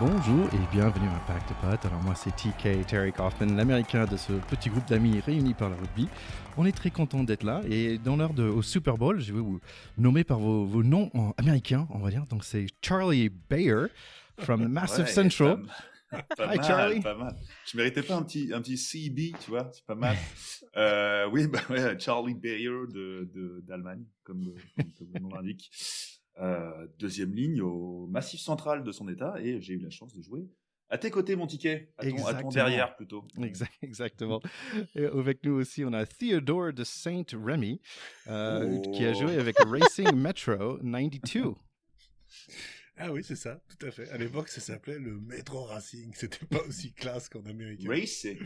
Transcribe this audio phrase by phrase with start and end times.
[0.00, 1.84] Bonjour et bienvenue à de Potes.
[1.84, 5.74] Alors moi c'est TK Terry Kaufman, l'américain de ce petit groupe d'amis réunis par le
[5.76, 6.08] rugby.
[6.56, 9.60] On est très content d'être là et dans l'heure au Super Bowl, je vais vous
[9.98, 12.26] nommer par vos, vos noms en américains, on va dire.
[12.26, 13.86] Donc c'est Charlie Bayer
[14.38, 15.62] from Massive Ouais, Central.
[16.10, 17.00] Pas, pas Hi, mal, Charlie.
[17.00, 17.36] pas mal.
[17.70, 20.16] Je méritais pas un petit, un petit CB, tu vois, c'est pas mal.
[20.76, 24.42] Euh, oui, bah ouais, Charlie Bayer de, de- d'Allemagne, comme,
[24.76, 25.70] comme- comme le nom l'indique.
[26.40, 30.22] Euh, deuxième ligne au massif central de son état et j'ai eu la chance de
[30.22, 30.48] jouer
[30.88, 32.48] à tes côtés, mon ticket, à ton, à ton Exactement.
[32.50, 33.24] derrière plutôt.
[33.40, 34.40] Exact- exactement.
[34.96, 37.80] Et avec nous aussi, on a Theodore de Saint Remy
[38.26, 39.20] euh, qui a Oh.
[39.20, 41.54] joué avec Racing Metro 92.
[43.02, 44.10] Ah oui, c'est ça, tout à fait.
[44.10, 46.12] À l'époque, ça s'appelait le Metro Racing.
[46.14, 47.86] C'était pas aussi classe qu'en Amérique.
[47.88, 48.38] Racing.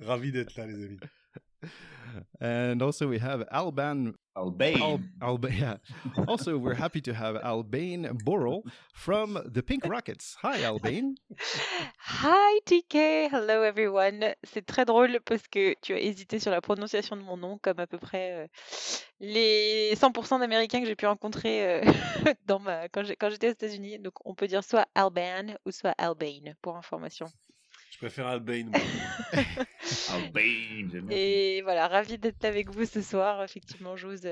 [0.00, 0.98] Ravi d'être là, les amis.
[2.40, 4.80] And also we have Alban Albane.
[4.82, 5.76] Al- Alba- yeah.
[6.26, 8.62] Also, we're happy to have Albane Borrell
[8.94, 10.36] from the Pink Rockets.
[10.42, 11.14] Hi, Albane.
[11.98, 14.34] Hi TK, hello everyone.
[14.44, 17.78] C'est très drôle parce que tu as hésité sur la prononciation de mon nom, comme
[17.78, 18.46] à peu près euh,
[19.20, 21.92] les 100% d'Américains que j'ai pu rencontrer euh,
[22.46, 22.88] dans ma...
[22.88, 23.98] quand j'ai- quand j'étais aux États-Unis.
[23.98, 27.26] Donc on peut dire soit Alban ou soit Albane pour information.
[28.00, 28.72] Je préfère Albane.
[30.10, 31.16] Albane, j'aime bien.
[31.16, 33.42] Et voilà, ravi d'être avec vous ce soir.
[33.42, 34.26] Effectivement, j'ose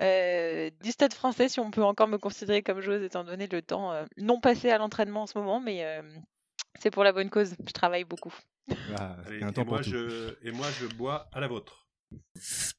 [0.00, 3.60] euh, du stade français, si on peut encore me considérer comme joueuse, étant donné le
[3.60, 6.00] temps euh, non passé à l'entraînement en ce moment, mais euh,
[6.78, 7.56] c'est pour la bonne cause.
[7.66, 8.32] Je travaille beaucoup.
[8.96, 11.86] Ah, un temps moi, je, et moi, je bois à la vôtre.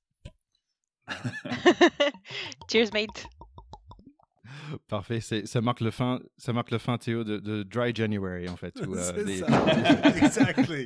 [2.71, 3.27] Cheers, mate.
[4.87, 5.19] Parfait.
[5.21, 8.73] Ça marque le fin, ça marque le fin, Théo, de, de Dry January, en fait.
[8.85, 9.47] où, euh, c'est des- ça.
[10.17, 10.83] exactly.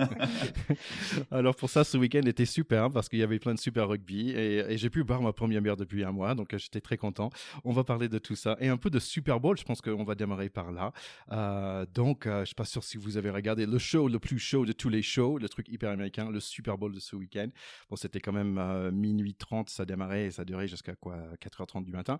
[1.31, 4.31] Alors pour ça, ce week-end était super parce qu'il y avait plein de super rugby
[4.31, 6.97] et, et j'ai pu boire ma première bière depuis un mois, donc euh, j'étais très
[6.97, 7.29] content.
[7.63, 9.57] On va parler de tout ça et un peu de Super Bowl.
[9.57, 10.91] Je pense qu'on va démarrer par là.
[11.31, 14.39] Euh, donc, euh, je suis pas sûr si vous avez regardé le show le plus
[14.39, 17.47] chaud de tous les shows, le truc hyper américain, le Super Bowl de ce week-end.
[17.89, 21.17] Bon, c'était quand même minuit 30, ça démarrait et ça durait jusqu'à quoi?
[21.41, 22.19] 4h30 du matin.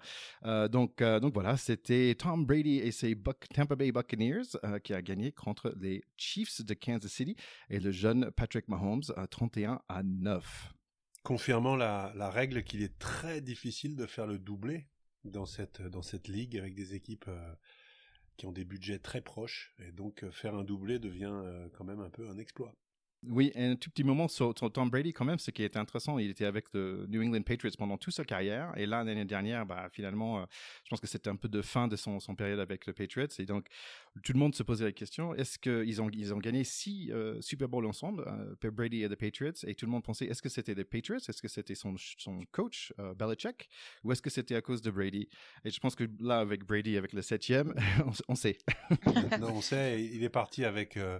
[0.70, 3.18] Donc, euh, voilà, c'était Tom Brady et ses
[3.54, 7.36] Tampa Bay Buccaneers euh, qui a gagné contre les Chiefs de Kansas City
[7.70, 10.74] et le jeune Patrick Mahomes à 31 à 9.
[11.24, 14.88] Confirmant la, règle qu'il est très difficile de faire le doublé
[15.24, 17.56] dans cette, dans cette ligue avec des équipes euh,
[18.38, 19.74] qui ont des budgets très proches.
[19.80, 22.76] Et donc, euh, faire un doublé devient euh, quand même un peu un exploit.
[23.30, 26.30] Oui, un tout petit moment sur, Tom Brady quand même, ce qui était intéressant, il
[26.30, 29.88] était avec le New England Patriots pendant toute sa carrière, et là l'année dernière, bah
[29.92, 30.46] finalement, euh,
[30.84, 33.46] je pense que c'était un peu de fin de son, période avec le Patriots, et
[33.46, 33.68] donc
[34.24, 37.40] tout le monde se posait la question est-ce qu'ils ont ils ont gagné six euh,
[37.42, 40.50] Super Bowl ensemble, euh, Brady et les Patriots, et tout le monde pensait est-ce que
[40.50, 43.70] c'était les Patriots, est-ce que c'était son son coach euh, Belichick,
[44.04, 45.30] ou est-ce que c'était à cause de Brady?
[45.64, 47.74] Et je pense que là avec Brady avec le septième,
[48.06, 48.58] on, on sait.
[49.40, 51.20] non, on sait, il est parti avec euh,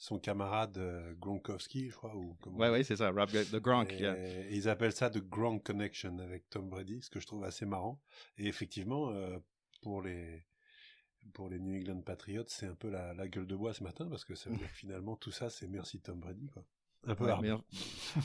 [0.00, 2.14] son camarade euh, Gronkowski, je crois.
[2.16, 3.92] Ou comment Ouais, ouais, c'est ça, Rob the Gronk.
[3.92, 4.16] Et, yeah.
[4.16, 7.66] et ils appellent ça The Gronk Connection avec Tom Brady, ce que je trouve assez
[7.66, 8.00] marrant.
[8.38, 9.38] Et effectivement, euh,
[9.82, 10.44] pour les
[11.34, 14.06] pour les New England Patriots, c'est un peu la, la gueule de bois ce matin
[14.08, 16.64] parce que ça veut dire que finalement tout ça, c'est merci Tom Brady, quoi.
[17.06, 17.64] Un peu Ouais, en,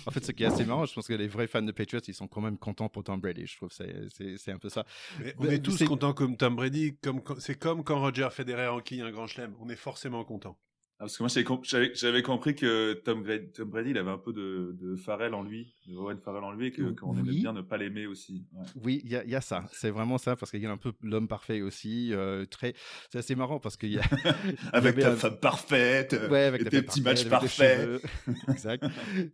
[0.08, 2.02] en fait, ce qui est assez marrant, je pense que les vrais fans de Patriots,
[2.08, 3.46] ils sont quand même contents pour Tom Brady.
[3.46, 4.84] Je trouve que c'est- un peu ça.
[5.20, 9.02] Mais on est tous contents comme Tom Brady, comme c'est comme quand Roger Federer enquille
[9.02, 9.56] un grand chelem.
[9.60, 10.58] On est forcément content.
[11.04, 14.32] Parce que moi, j'avais com- j'avais j'avais compris que Tom, Brady, il avait un peu
[14.34, 17.40] de, de Farrell en lui, de Owen Farrell en lui, et que- qu'on aimait Oui.
[17.42, 18.46] bien ne pas l'aimer aussi.
[18.54, 18.66] Ouais.
[18.84, 19.66] Oui, il y a, il y a ça.
[19.74, 22.14] C'est vraiment ça parce qu'il y a un peu l'homme parfait aussi.
[22.14, 22.74] euh, très,
[23.12, 24.02] c'est assez marrant parce qu'il y a
[24.74, 28.02] Avec avait ta un- femme parfaite, Ouais, avec tes petits matchs parfaits.
[28.50, 28.86] exact.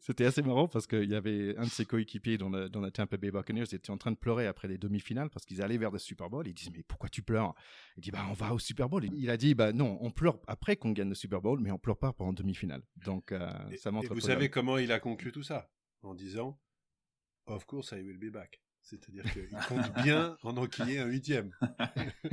[0.02, 2.92] C'était assez marrant parce qu'il y avait un de ses coéquipiers dans le, dans la
[2.92, 5.78] Tampa Bay Buccaneers qui était en train de pleurer après les demi-finales parce qu'ils allaient
[5.78, 6.48] vers le Super Bowl.
[6.48, 7.54] Il disait, mais pourquoi tu pleures?
[7.98, 9.04] Il dit, bah, on va au Super Bowl.
[9.14, 11.80] Il a dit, bah, non, on pleure après qu'on gagne le Super Bowl, mais on
[11.80, 12.82] pleure pas pendant demi-finale.
[13.06, 15.70] Donc, euh, Et, ça montre et vous savez comment il a conclu tout ça?
[16.02, 16.60] En disant
[17.46, 18.62] Of course I will be back.
[18.82, 21.52] C'est-à-dire qu'il compte bien en enquiller un huitième.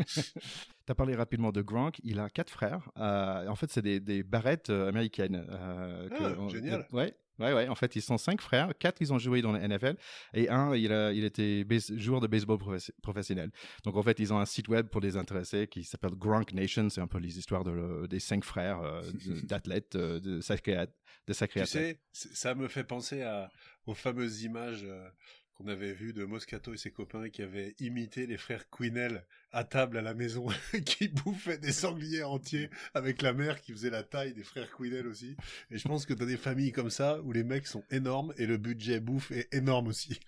[0.86, 1.98] Tu as parlé rapidement de Gronk.
[2.04, 2.90] Il a quatre frères.
[2.96, 5.44] Euh, en fait, c'est des, des barrettes euh, américaines.
[5.50, 6.86] euh, Ah, que on- génial.
[6.92, 7.16] Ouais.
[7.38, 7.68] Ouais, ouais.
[7.68, 8.70] En fait, ils sont cinq frères.
[8.78, 9.96] Quatre, ils ont joué dans la NFL.
[10.34, 12.58] Et un, il, a, il était base- joueur de baseball
[13.02, 13.50] professionnel.
[13.84, 16.88] Donc, en fait, ils ont un site web pour les intéressés qui s'appelle Gronk Nation.
[16.88, 19.02] C'est un peu les histoires de, le- des cinq frères euh,
[19.44, 20.86] d'athlètes, euh, de sacrés,
[21.26, 23.50] de sacrés Tu sais, ça me fait penser à,
[23.86, 25.08] aux fameuses images euh,
[25.54, 29.64] qu'on avait vues de Moscato et ses copains qui avaient imité les frères Quinel à
[29.64, 30.46] table à la maison,
[30.84, 35.06] qui bouffaient des sangliers entiers avec la mère qui faisait la taille des frères Quinel
[35.06, 35.36] aussi.
[35.70, 38.46] Et je pense que dans des familles comme ça, où les mecs sont énormes et
[38.46, 40.18] le budget bouffe est énorme aussi.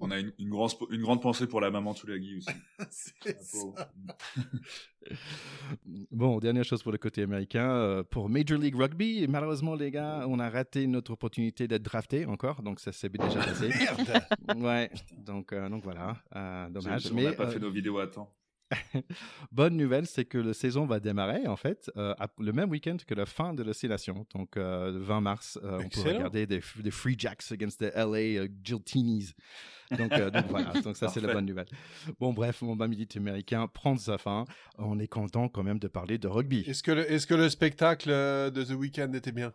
[0.00, 2.48] On a une, une, grande, une grande pensée pour la maman Tulagi aussi.
[6.10, 7.70] bon, dernière chose pour le côté américain.
[7.70, 12.26] Euh, pour Major League Rugby, malheureusement, les gars, on a raté notre opportunité d'être drafté
[12.26, 12.62] encore.
[12.62, 13.68] Donc, ça s'est déjà passé.
[13.68, 16.16] Merde Ouais, donc, euh, donc voilà.
[16.34, 17.12] Euh, dommage.
[17.12, 18.34] Mais, on n'a pas fait nos vidéos à temps.
[19.52, 23.14] Bonne nouvelle, c'est que la saison va démarrer en fait euh, le même week-end que
[23.14, 24.26] la fin de l'oscillation.
[24.34, 28.46] Donc euh, le 20 mars, euh, on peut regarder des, Free Jacks against the LA
[28.62, 29.32] Giltinis.
[29.90, 31.66] Donc, donc voilà, donc ça c'est la bonne nouvelle.
[32.20, 34.44] Bon bref, mon militaire américain prend sa fin.
[34.78, 36.64] On est content quand même de parler de rugby.
[36.66, 39.52] Est-ce que, est-ce que le spectacle de The Weeknd était bien?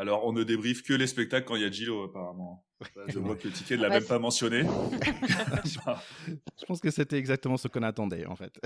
[0.00, 2.64] Alors, on ne débriefe que les spectacles quand il y a Gillo, apparemment.
[3.08, 4.62] Je vois que le ticket ne l'a même pas mentionné.
[5.66, 8.58] je pense que c'était exactement ce qu'on attendait, en fait.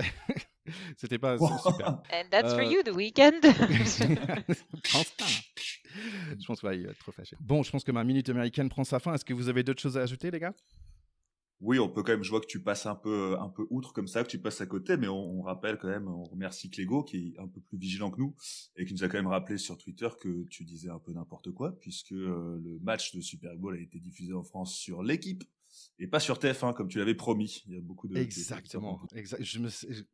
[0.97, 2.01] c'était pas super.
[2.13, 3.41] And that's for euh, you, the weekend.
[3.43, 5.25] je pense pas.
[6.39, 7.35] Je pense qu'il va être trop fâché.
[7.41, 9.13] Bon, je pense que ma minute américaine prend sa fin.
[9.13, 10.53] Est-ce que vous avez d'autres choses à ajouter, les gars?
[11.61, 13.93] Oui, on peut quand même, je vois que tu passes un peu, un peu outre
[13.93, 17.03] comme ça, que tu passes à côté, mais on, rappelle quand même, on remercie Clégo
[17.03, 18.35] qui est un peu plus vigilant que nous
[18.75, 21.51] et qui nous a quand même rappelé sur Twitter que tu disais un peu n'importe
[21.51, 25.43] quoi puisque euh, le match de Super Bowl a été diffusé en France sur l'équipe
[25.99, 27.63] et pas sur TF1 comme tu l'avais promis.
[27.67, 29.01] Il y a beaucoup de exactement.
[29.13, 29.43] exact.
[29.43, 29.69] Je me...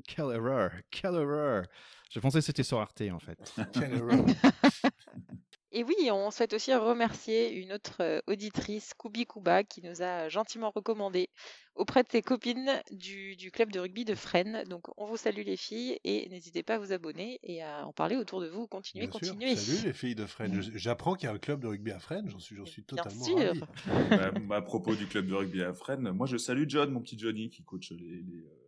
[0.07, 1.65] Quelle erreur, quelle erreur.
[2.09, 3.53] Je pensais que c'était sur Arte en fait.
[3.73, 4.25] quelle erreur.
[5.73, 10.69] Et oui, on souhaite aussi remercier une autre auditrice, Kubi Kuba, qui nous a gentiment
[10.69, 11.29] recommandé
[11.75, 14.65] auprès de ses copines du, club de rugby de Fresnes.
[14.67, 17.93] Donc, on vous salue les filles et n'hésitez pas à vous abonner et à en
[17.93, 18.67] parler autour de vous.
[18.67, 19.55] Continuez, continuez.
[19.55, 20.61] Salut les filles de Fresnes.
[20.75, 22.29] J'apprends qu'il y a un club de rugby à Fresnes.
[22.29, 23.67] J'en suis, suis totalement Bien sûr.
[24.47, 27.17] Bah, à propos du club de rugby à Fresnes, moi je salue John, mon petit
[27.17, 28.25] Johnny, qui coach les,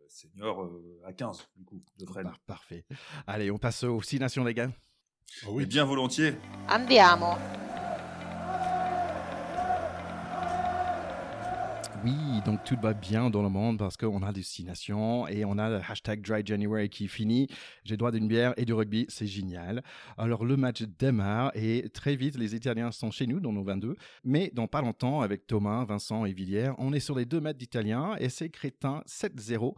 [0.08, 0.72] seniors
[1.04, 2.32] à 15 du coup de Fresnes.
[2.46, 2.86] parfait.
[3.28, 4.72] Allez, on passe aux 6 nations les gars.
[5.42, 5.66] Ah oui.
[5.66, 6.36] bien volontiers.
[6.70, 7.38] Andiamo.
[12.04, 15.70] Oui, donc tout va bien dans le monde parce qu'on a destination et on a
[15.70, 17.48] le hashtag Dry January qui finit.
[17.86, 19.82] J'ai droit d'une bière et du rugby, c'est génial.
[20.18, 23.96] Alors le match démarre et très vite les Italiens sont chez nous dans nos 22.
[24.26, 27.60] Mais dans pas longtemps, avec Thomas, Vincent et Villiers, on est sur les deux mètres
[27.60, 29.74] d'Italiens et c'est Crétin 7-0.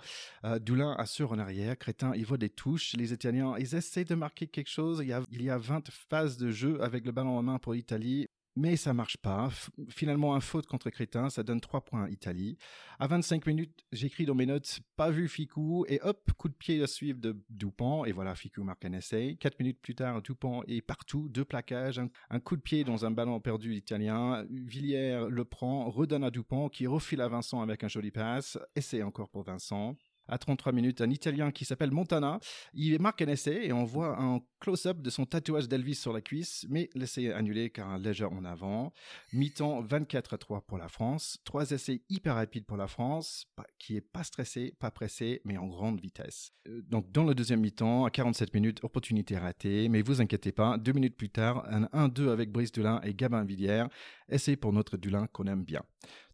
[0.45, 1.77] Euh, Doulin assure en arrière.
[1.77, 2.93] Crétin, il voit des touches.
[2.93, 5.03] Les Italiens, ils essaient de marquer quelque chose.
[5.31, 8.75] Il y a 20 phases de jeu avec le ballon en main pour l'Italie mais
[8.75, 9.49] ça marche pas.
[9.89, 12.57] finalement, un faute contre Crétin, ça donne 3 points Italie.
[12.99, 16.81] À 25 minutes, j'écris dans mes notes, pas vu Ficou, et hop, coup de pied
[16.81, 19.37] à suivre de Dupont, et voilà, Ficou marque un essai.
[19.39, 23.11] 4 minutes plus tard, Dupont est partout, deux plaquages, un, coup de pied dans un
[23.11, 24.45] ballon perdu italien.
[24.49, 29.03] Villiers le prend, redonne à Dupont, qui refile à Vincent avec un joli passe, essai
[29.03, 29.95] encore pour Vincent
[30.27, 32.39] à 33 minutes, un Italien qui s'appelle Montana.
[32.73, 36.21] Il marque un essai et on voit un close-up de son tatouage d'Elvis sur la
[36.21, 38.93] cuisse, mais l'essai est annulé car un léger en avant.
[39.33, 41.37] Mi-temps 24 à 3 pour la France.
[41.43, 43.47] Trois essais hyper rapides pour la France,
[43.79, 46.51] qui est pas stressé, pas pressé, mais en grande vitesse.
[46.67, 50.77] Euh, donc dans le deuxième mi-temps, à 47 minutes, opportunité ratée, mais vous inquiétez pas,
[50.77, 53.85] deux minutes plus tard, un 1-2 avec Brice Dulin et Gabin Villiers.
[54.29, 55.83] Essai pour notre Dulin qu'on aime bien.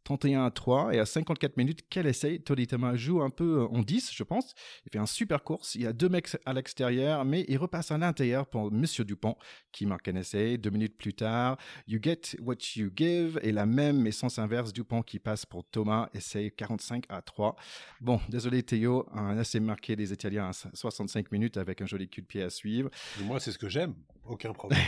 [0.04, 4.12] 31 à 3 et à 54 minutes, quel essai Tolitama joue un peu en 10,
[4.14, 4.54] je pense.
[4.86, 5.76] Il fait un super course.
[5.76, 9.36] Il y a deux mecs à l'extérieur, mais il repasse à l'intérieur pour Monsieur Dupont
[9.72, 10.58] qui marque un essai.
[10.58, 11.58] Deux minutes plus tard,
[11.88, 15.64] You get what you give et la même mais sens inverse Dupont qui passe pour
[15.66, 17.56] Thomas, essai 45 à 3.
[18.00, 22.22] Bon, désolé Théo, un essai marqué des Italiens à 65 minutes avec un joli cul
[22.22, 22.90] de pied à suivre.
[23.24, 23.94] moi, c'est ce que j'aime.
[24.26, 24.80] Aucun problème.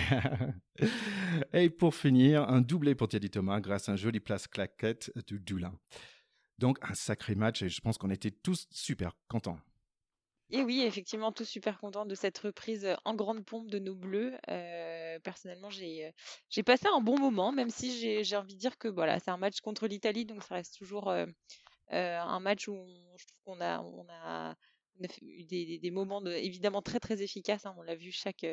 [1.54, 5.40] et pour finir, un doublé pour Thierry Thomas grâce à un joli place claquette du
[5.40, 5.74] Doulin.
[6.60, 9.60] Donc un sacré match et je pense qu'on était tous super contents.
[10.50, 14.38] Et oui, effectivement, tous super contents de cette reprise en grande pompe de nos bleus.
[14.50, 16.14] Euh, personnellement, j'ai
[16.50, 19.38] j'ai passé un bon moment, même si j'ai envie de dire que voilà, c'est un
[19.38, 21.26] match contre l'Italie, donc ça reste toujours euh,
[21.92, 22.86] euh, un match où
[23.18, 24.56] je trouve qu'on a, on a,
[25.24, 27.66] eu des, des, moments de, évidemment très très efficaces.
[27.66, 27.74] Hein.
[27.78, 28.46] on l'a vu chaque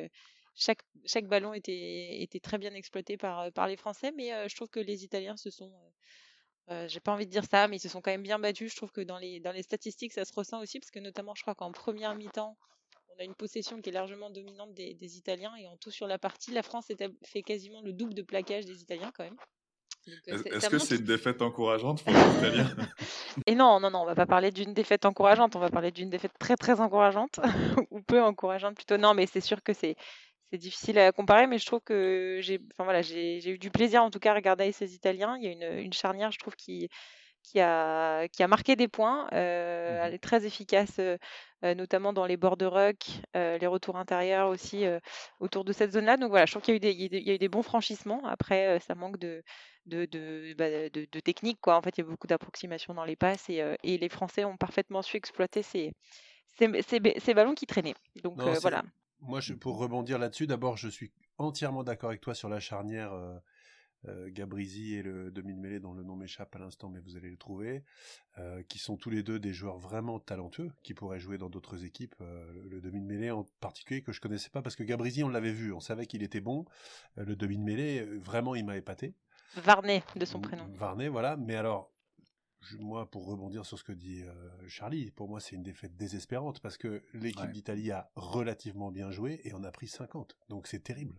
[0.54, 4.68] chaque, chaque ballon était, était très bien exploité par, par les Français, mais je trouve
[4.68, 5.72] que les Italiens se sont,
[6.86, 8.70] j'ai pas envie de dire ça, mais ils se sont quand même bien battus.
[8.70, 11.34] Je trouve que dans les, dans les statistiques, ça se ressent aussi, parce que notamment,
[11.34, 12.56] je crois qu'en première mi-temps,
[13.16, 16.06] on a une possession qui est largement dominante des, des, Italiens, et en tout sur
[16.06, 16.86] la partie, la France
[17.24, 19.36] fait quasiment le double de plaquage des Italiens quand même.
[20.26, 22.76] Est-ce que c'est une défaite encourageante pour les Italiens?
[23.46, 26.10] Et non, non, non, on va pas parler d'une défaite encourageante, on va parler d'une
[26.10, 27.38] défaite très très encourageante,
[27.90, 28.96] ou peu encourageante plutôt.
[28.96, 29.96] Non, mais c'est sûr que c'est
[30.50, 34.02] c'est difficile à comparer, mais je trouve que j'ai, enfin voilà, j'ai eu du plaisir
[34.02, 35.36] en tout cas à regarder ces Italiens.
[35.38, 36.88] Il y a une, une charnière, je trouve, qui,
[37.42, 39.28] qui, a, qui a marqué des points.
[39.32, 41.16] Euh, mmh Elle est très efficace, euh,
[41.64, 44.84] euh, notamment dans les bords de ruck, les retours intérieurs aussi
[45.40, 46.16] autour de cette zone-là.
[46.16, 47.62] Donc voilà, je trouve qu'il y, a eu des, il y a eu des bons
[47.62, 48.24] franchissements.
[48.26, 49.42] Après, ça manque de,
[49.86, 51.60] de, de, bah, de, de technique.
[51.60, 51.76] Quoi.
[51.76, 54.56] En fait, il y a beaucoup d'approximations dans les passes et, et les Français ont
[54.56, 55.92] parfaitement su exploiter ces,
[56.58, 57.94] ces, ces, ces ballons qui traînaient.
[58.22, 58.82] Donc Non, voilà.
[59.22, 63.12] Moi, je, pour rebondir là-dessus, d'abord, je suis entièrement d'accord avec toi sur la charnière
[63.12, 63.38] euh,
[64.08, 67.36] euh, Gabrizi et le demi-mêlée, dont le nom m'échappe à l'instant, mais vous allez le
[67.36, 67.84] trouver,
[68.38, 71.84] euh, qui sont tous les deux des joueurs vraiment talentueux, qui pourraient jouer dans d'autres
[71.84, 72.14] équipes.
[72.22, 75.52] euh, le, le demi-mêlée en particulier, que je connaissais pas, parce que Gabrizi, on l'avait
[75.52, 76.64] vu, on savait qu'il était bon.
[77.18, 79.14] Euh, le demi-mêlée, euh, vraiment, il m'a épaté.
[79.56, 80.66] Varney de son prénom.
[80.74, 81.36] Varney, voilà.
[81.36, 81.92] Mais alors,
[82.78, 86.60] moi, pour rebondir sur ce que dit euh, Charlie, pour moi, c'est une défaite désespérante
[86.60, 87.52] parce que l'équipe Ouais.
[87.52, 90.36] d'Italie a relativement bien joué et on a pris 50.
[90.48, 91.18] Donc c'est terrible.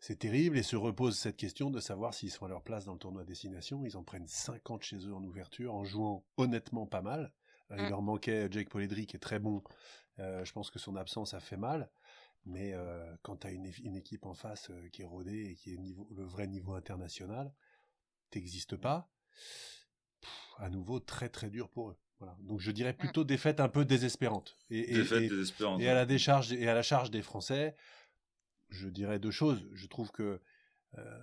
[0.00, 2.92] C'est terrible et se repose cette question de savoir s'ils sont à leur place dans
[2.92, 3.84] le tournoi destination.
[3.86, 7.32] Ils en prennent 50 chez eux en ouverture en jouant honnêtement pas mal.
[7.70, 7.88] Euh, Il Mm.
[7.88, 9.62] leur manquait Jake Poledri qui est très bon.
[10.18, 11.90] Euh, je pense que son absence a fait mal.
[12.46, 12.74] Mais
[13.22, 16.06] quand tu as une, une équipe en face qui est rodée et qui est niveau,
[16.10, 17.50] le vrai niveau international,
[18.28, 19.08] t'existes pas.
[20.58, 21.96] À nouveau, très très dur pour eux.
[22.20, 22.36] Voilà.
[22.40, 24.56] Donc je dirais plutôt défaite un peu désespérante.
[24.70, 25.80] Et, et- Défaite et- désespérante.
[25.80, 27.74] et à la décharge et à la charge des Français,
[28.70, 29.66] je dirais deux choses.
[29.72, 30.40] Je trouve que
[30.98, 31.20] euh,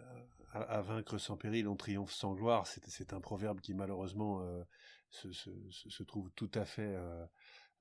[0.53, 2.67] à, à vaincre sans péril, on triomphe sans gloire.
[2.67, 4.63] C'est, c'est un proverbe qui malheureusement euh,
[5.09, 7.25] se, se- se- se trouve tout à fait euh,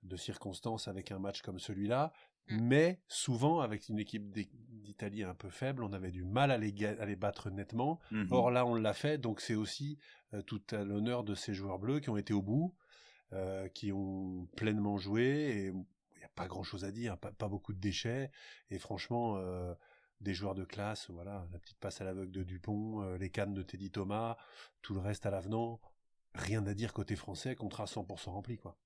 [0.04, 2.12] de circonstance avec un match comme celui-là.
[2.50, 2.58] Mm.
[2.62, 6.58] Mais souvent, avec une équipe d'I- d'Italie un peu faible, on avait du mal à
[6.58, 8.00] les, ga- à les battre nettement.
[8.10, 8.28] Mhm.
[8.32, 9.98] Or là, on l'a fait, donc c'est aussi
[10.34, 12.74] euh, tout à l'honneur de ces joueurs bleus qui ont été au bout,
[13.32, 17.48] euh, qui ont pleinement joué, et il n'y a pas grand-chose à dire, pas, pas
[17.48, 18.30] beaucoup de déchets,
[18.70, 19.72] et franchement, euh,
[20.20, 23.62] des joueurs de classe, voilà, la petite passe à l'aveugle de Dupont, les cannes de
[23.62, 24.36] Teddy Thomas,
[24.82, 25.80] tout le reste à l'avenant,
[26.34, 28.76] rien à dire côté français, contrat 100% rempli, quoi.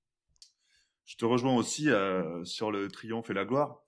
[1.04, 3.80] Je te rejoins aussi euh, sur le triomphe et la gloire.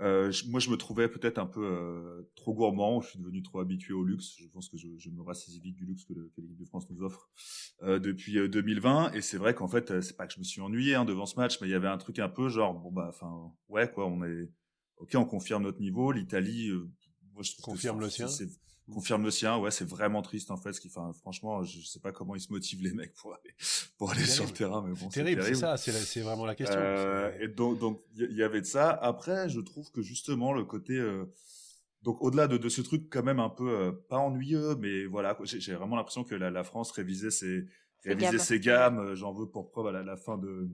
[0.00, 3.00] Euh, je- moi, je me trouvais peut-être un peu euh, trop gourmand.
[3.00, 4.36] Je suis devenu trop habitué au luxe.
[4.38, 6.64] Je pense que je, je me rassasie vite du luxe que, le- que l'équipe de
[6.66, 7.28] France nous offre
[7.82, 9.12] euh, depuis euh, 2020.
[9.14, 11.26] Et c'est vrai qu'en fait, euh, c'est pas que je me suis ennuyé hein, devant
[11.26, 13.90] ce match, mais il y avait un truc un peu genre, bon bah, enfin, ouais
[13.90, 14.48] quoi, on est,
[14.98, 16.12] ok, on confirme notre niveau.
[16.12, 16.88] L'Italie, euh,
[17.32, 18.28] moi je trouve que Confirme c'est- le sien.
[18.92, 19.56] Confirme le sien.
[19.58, 20.72] Ouais, c'est vraiment triste en fait.
[20.72, 23.54] Ce qui, enfin, franchement, je sais pas comment ils se motivent les mecs pour aller
[23.98, 24.72] pour aller sur le terrible.
[24.74, 26.78] terrain, mais bon, c'est terrible, c'est ça, c'est, vraiment la question.
[26.78, 28.90] euh, et donc, donc, il y, y avait de ça.
[28.90, 31.24] Après, je trouve que justement le côté, euh,
[32.02, 35.34] donc au-delà de, de ce truc quand même un peu euh, pas ennuyeux, mais voilà,
[35.34, 37.64] quoi, j'ai vraiment l'impression que la, la France révisait ses,
[38.04, 38.38] révisait gammes.
[38.38, 38.98] ses gammes.
[39.00, 40.68] Euh, J'en veux pour preuve à la, la fin de,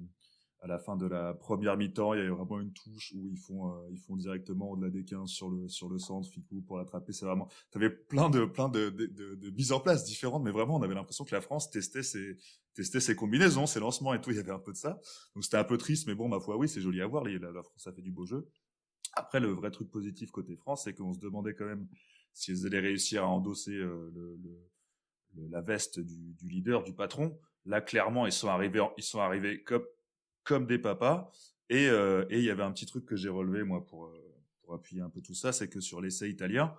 [0.64, 3.36] à la fin de la première mi-temps, il y a vraiment une touche où ils
[3.38, 6.78] font, euh, ils font directement au-delà des 15 sur le, sur le centre, Ficou pour
[6.78, 7.12] l'attraper.
[7.12, 10.52] C'est vraiment, t'avais plein de, plein de, de, de, de mises en place différentes, mais
[10.52, 12.38] vraiment, on avait l'impression que la France testait ses,
[12.72, 14.30] testait ses combinaisons, ses lancements et tout.
[14.30, 14.98] Il y avait un peu de ça.
[15.34, 17.24] Donc c'était un peu triste, mais bon, ma foi, oui, c'est joli à voir.
[17.24, 18.48] La, France a fait du beau jeu.
[19.14, 21.86] Après, le vrai truc positif côté France, c'est qu'on se demandait quand même
[22.32, 24.70] si elles allaient réussir à endosser euh, le, le-
[25.50, 27.38] la veste du, du leader, du patron.
[27.66, 29.62] Là, clairement, ils sont arrivés, ils sont arrivés
[30.44, 31.30] comme des papas.
[31.70, 34.34] Et euh, et il y avait un petit truc que j'ai relevé moi pour euh,
[34.60, 36.74] pour appuyer un peu tout ça, c'est que sur l'essai italien,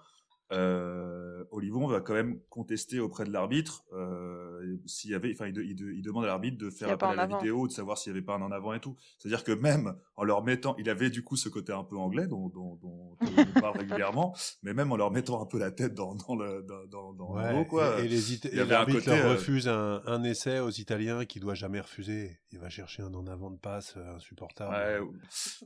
[0.51, 5.53] euh, Olivon va quand même contester auprès de l'arbitre euh, s'il y avait, enfin, il,
[5.53, 7.37] de- il de- il demande à l'arbitre de faire appel à la avant.
[7.39, 8.95] vidéo, de savoir s'il y avait pas un en avant et tout.
[9.17, 12.27] C'est-à-dire que même en leur mettant, il avait du coup ce côté un peu anglais
[12.27, 15.93] dont, dont, dont on parle régulièrement, mais même en leur mettant un peu la tête
[15.93, 17.99] dans, dans le dans, dans, le quoi.
[18.01, 20.01] et, et les Ita- il y et avait un l'arbitre côté, leur euh, refuse un,
[20.05, 22.39] un essai aux Italiens qui doit jamais refuser.
[22.51, 24.73] Il va chercher un en avant de passe euh, insupportable.
[24.73, 24.99] Ouais,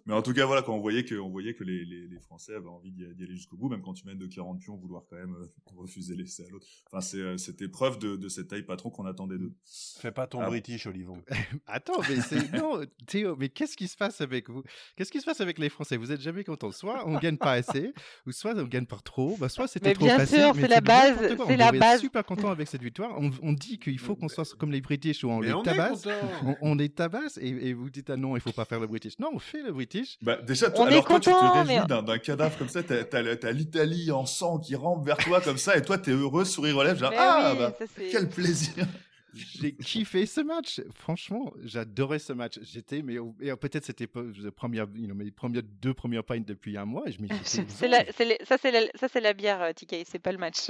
[0.08, 2.20] mais en tout cas, voilà, quand on voyait que, on voyait que les, les, les
[2.20, 5.04] Français avaient envie d'y d'y aller jusqu'au bout, même quand tu mènes de 40 vouloir
[5.10, 5.48] quand même euh,
[5.78, 6.66] refuser l'essai à l'autre.
[6.88, 9.54] Enfin, c'est, euh, c'était preuve de, de cette taille patron qu'on attendait d'eux.
[10.00, 10.48] Fais pas ton Ah.
[10.48, 11.22] British, Olivon.
[11.68, 12.40] Attends, mais c'est.
[12.60, 14.64] Non, Théo, mais qu'est-ce qui se passe avec vous?
[14.96, 15.98] Qu'est-ce qui se passe avec les Français?
[15.98, 16.72] Vous êtes jamais contents.
[16.72, 17.94] Soit on gagne pas assez,
[18.26, 20.40] ou soit on gagne par trop, bah, soit c'était Mais trop bien facile.
[20.40, 22.02] sûr, mais c'est la base, c'est on la base.
[22.02, 23.16] super content avec cette victoire.
[23.20, 25.62] On, on dit qu'il faut qu'on soit comme les British où on Mais les on
[25.62, 26.04] est tabasse.
[26.04, 26.16] content.
[26.46, 28.88] On, on les tabasse et, et vous dites ah non, il faut pas faire le
[28.88, 29.18] British.
[29.20, 30.18] Non, on fait le British.
[30.22, 32.58] Bah, déjà, toi, On alors est toi, tu te content, réjouis mais- d'un, d'un cadavre
[32.58, 35.82] comme ça, t'as, t'as, t'as l'Italie en sang qui rampe vers toi comme ça, et
[35.82, 38.86] toi, t'es heureux, sourire aux lèvres, genre, Mais ah, oui, bah, ça, quel plaisir.
[39.34, 40.82] J'ai kiffé ce match.
[40.96, 42.60] Franchement, j'adorais ce match.
[42.62, 43.18] J'étais, mais
[43.58, 47.04] peut-être c'était première, you know, mes premières deux premières pints depuis un mois.
[47.08, 47.20] Et je
[47.88, 50.70] la- les- ça, c'est la, ça, c'est la bière, euh, TK, c'est pas le match.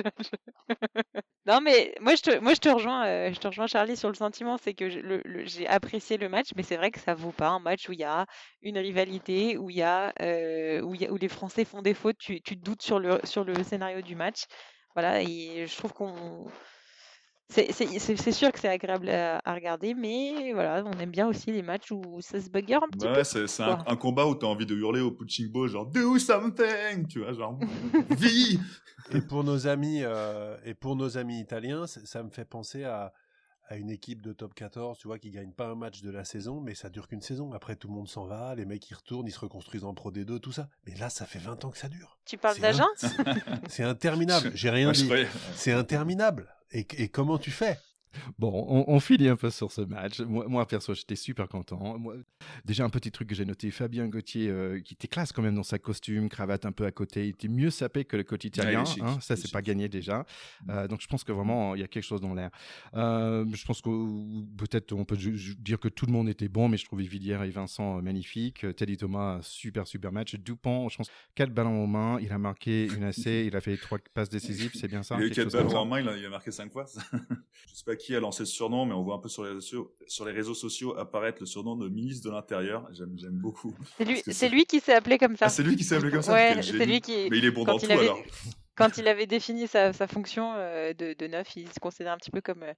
[1.46, 4.10] non, mais moi, je te, moi, je te rejoins, euh, je te rejoins, Charlie, sur
[4.10, 4.58] le sentiment.
[4.58, 4.90] C'est que
[5.46, 8.00] j'ai apprécié le match, mais c'est vrai que ça vaut pas un match où il
[8.00, 8.26] y a
[8.62, 11.82] une rivalité, où il y a, euh, où il y a- où les Français font
[11.82, 12.18] des fautes.
[12.18, 14.44] Tu, tu te doutes sur le, sur le scénario du match.
[14.96, 16.48] Voilà, et je trouve qu'on.
[17.50, 21.92] C'est sûr que c'est agréable à, regarder, mais voilà, on aime bien aussi les matchs
[21.92, 23.24] où ça se bagarre un petit bah peu.
[23.24, 26.20] c'est un, un, combat où tu as envie de hurler au punching ball, genre do
[26.20, 27.58] something, tu vois, genre
[28.12, 28.60] vie.
[29.12, 33.14] Et pour nos amis, euh, et pour nos amis italiens, ça me fait penser à,
[33.70, 36.26] à une équipe de top 14, tu vois, qui gagne pas un match de la
[36.26, 37.54] saison, mais ça dure qu'une saison.
[37.54, 40.12] Après, tout le monde s'en va, les mecs ils retournent, ils se reconstruisent en Pro
[40.12, 40.70] D2, tout ça.
[40.88, 42.18] Mais là, ça fait 20 ans que ça dure.
[42.26, 42.88] Tu parles d'agent?
[43.70, 44.52] C'est interminable.
[44.56, 45.10] J'ai rien dit.
[45.56, 46.54] C'est interminable.
[46.72, 47.78] Et, et comment tu fais?
[48.38, 50.20] Bon, on, finit un peu sur ce match.
[50.22, 51.98] Moi, moi perso, j'étais super content.
[51.98, 52.16] Moi,
[52.66, 55.56] déjà, un petit truc que j'ai noté, Fabien Gauthier, euh, qui était classe quand même
[55.56, 58.84] dans sa costume, cravate un peu à côté, il était mieux sapé que le quotidien.
[58.84, 60.26] hein, ça, c'est pas gagné déjà.
[60.66, 60.72] Mm.
[60.72, 62.50] Euh, donc, je pense que vraiment, il y a quelque chose dans l'air.
[62.96, 63.90] Euh, je pense que
[64.58, 67.50] peut-être on peut dire que tout le monde était bon, mais je trouvais Villiers et
[67.50, 68.66] Vincent magnifiques.
[68.76, 70.36] Teddy Thomas, super, super match.
[70.36, 73.78] Dupont, je pense, quatre ballons aux mains, il a marqué une AC, il a fait
[73.78, 75.16] trois passes décisives, c'est bien ça?
[75.20, 76.86] Il a eu quatre ballons en main, il a, marqué cinq fois.
[77.14, 79.52] je sais pas qui a lancé ce surnom, mais on voit un peu sur les
[79.52, 82.88] réseaux, sur les réseaux sociaux apparaître le surnom de ministre de l'Intérieur.
[82.92, 83.76] J'aime, j'aime beaucoup.
[84.26, 85.46] C'est lui, qui s'est appelé comme ça.
[85.46, 86.34] Ah, c'est lui qui s'est appelé comme ça.
[86.34, 87.30] Ouais, c'est lui qui.
[87.30, 88.20] Mais il est bon dans tout alors.
[88.76, 92.32] Quand il avait défini sa, fonction euh, de, de, neuf, il se considère un petit
[92.32, 92.74] peu comme, euh,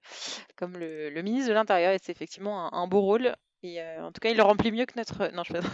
[0.55, 3.35] comme le, ministre de l'Intérieur et c'est effectivement un, beau rôle.
[3.61, 5.31] Et euh, en tout cas, il le remplit mieux que notre.
[5.35, 5.71] Non, je plaisante.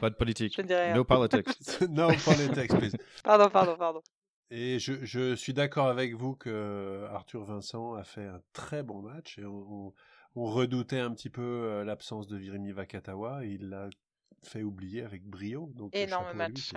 [0.00, 0.58] Pas de politique.
[0.94, 1.46] no politics.
[1.88, 2.96] no politics, please.
[3.22, 4.02] Pardon, pardon, pardon.
[4.50, 9.38] Et je, suis d'accord avec vous que Arthur Vincent a fait un très bon match
[9.38, 9.92] et on,
[10.36, 13.88] redoutait un petit peu euh, l'absence de Virimi Vakatawa et il l'a
[14.42, 15.70] fait oublier avec brio.
[15.74, 16.72] Donc énorme match.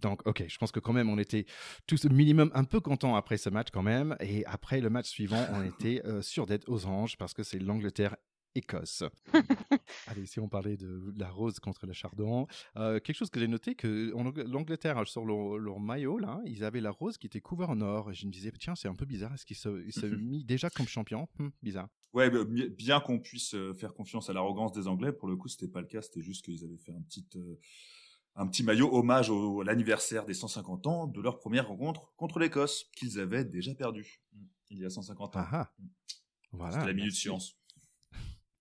[0.00, 1.44] Donc, ok, je pense que quand même, on était
[1.86, 4.16] tous minimum un peu contents après ce match quand même.
[4.20, 7.58] Et après le match suivant, on était euh, sûr d'être aux anges parce que c'est
[7.58, 8.16] l'Angleterre
[8.54, 9.04] Écosse.
[10.06, 13.48] Allez, si on parlait de la rose contre le chardon, euh, quelque chose que j'ai
[13.48, 14.12] noté que
[14.46, 18.10] l'Angleterre sur leur, maillot là, ils avaient la rose qui était couverte en or.
[18.10, 19.32] Et je me disais tiens, c'est un peu bizarre.
[19.32, 21.88] Est-ce qu'ils se, se mis déjà comme champion hmm, Bizarre.
[22.12, 25.48] Ouais, bah, bien qu'on puisse euh, faire confiance à l'arrogance des Anglais, pour le coup,
[25.48, 26.02] c'était pas le cas.
[26.02, 27.58] C'était juste qu'ils avaient fait un petit euh,
[28.34, 32.38] un petit maillot hommage au, à l'anniversaire des 150 ans de leur première rencontre contre
[32.38, 35.40] l'Écosse qu'ils avaient déjà perdu hmm, il y a 150 ans.
[35.40, 35.72] Ah, ah.
[35.78, 35.88] Hmm.
[36.52, 36.72] Voilà.
[36.74, 37.56] C'était la minute science.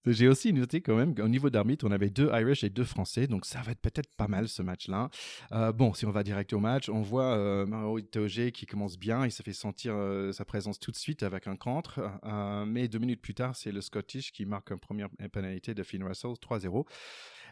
[0.06, 3.28] J'ai aussi noté quand même qu'au niveau d'arbitre, on avait deux Irish et deux Français,
[3.28, 5.10] donc ça va être peut-être pas mal ce match-là.
[5.52, 8.98] Euh, bon, si on va direct au match, on voit euh, Maro Itoge qui commence
[8.98, 12.66] bien, il se fait sentir euh, sa présence tout de suite avec un contre, euh,
[12.66, 16.04] mais deux minutes plus tard, c'est le Scottish qui marque une première pénalité de Finn
[16.04, 16.86] Russell, 3-0.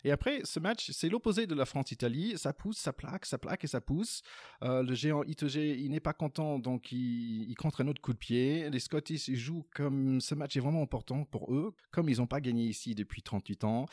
[0.03, 2.37] Et après, ce match, c'est l'opposé de la France-Italie.
[2.37, 4.21] Ça pousse, ça plaque, ça plaque et ça pousse.
[4.63, 8.17] Euh, le géant Itoge, il n'est pas content, donc il, contre un autre coup de
[8.17, 8.69] pied.
[8.69, 12.41] Les Scottish jouent comme ce match est vraiment important pour eux, comme ils n'ont pas
[12.41, 13.85] gagné ici depuis 38 ans.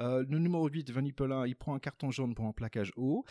[0.00, 3.24] Euh, le numéro 8, Vanipola, il prend un carton jaune pour un plaquage haut.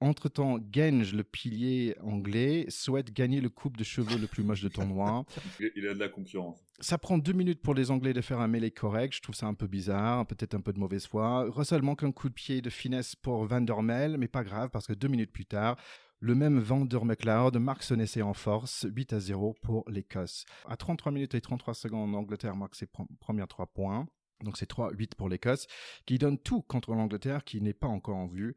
[0.00, 4.68] Entre-temps, Genge, le pilier anglais, souhaite gagner le coupe de cheveux le plus moche de
[4.68, 5.26] tournoi.
[5.76, 6.58] Il a de la concurrence.
[6.80, 9.14] Ça prend deux minutes pour les Anglais de faire un mêlée correct.
[9.14, 11.44] Je trouve ça un peu bizarre, peut-être un peu de mauvaise foi.
[11.50, 14.70] Russell manque un coup de pied de finesse pour Van der Mel, mais pas grave
[14.70, 15.76] parce que deux minutes plus tard,
[16.20, 20.46] le même Van der McLeod marque son essai en force, 8 à 0 pour l'Écosse.
[20.66, 22.86] À 33 minutes et 33 secondes, l'Angleterre marque ses
[23.20, 24.06] premiers trois points.
[24.42, 25.66] Donc c'est 3-8 pour l'Écosse,
[26.06, 28.54] qui donne tout contre l'Angleterre, qui n'est pas encore en vue.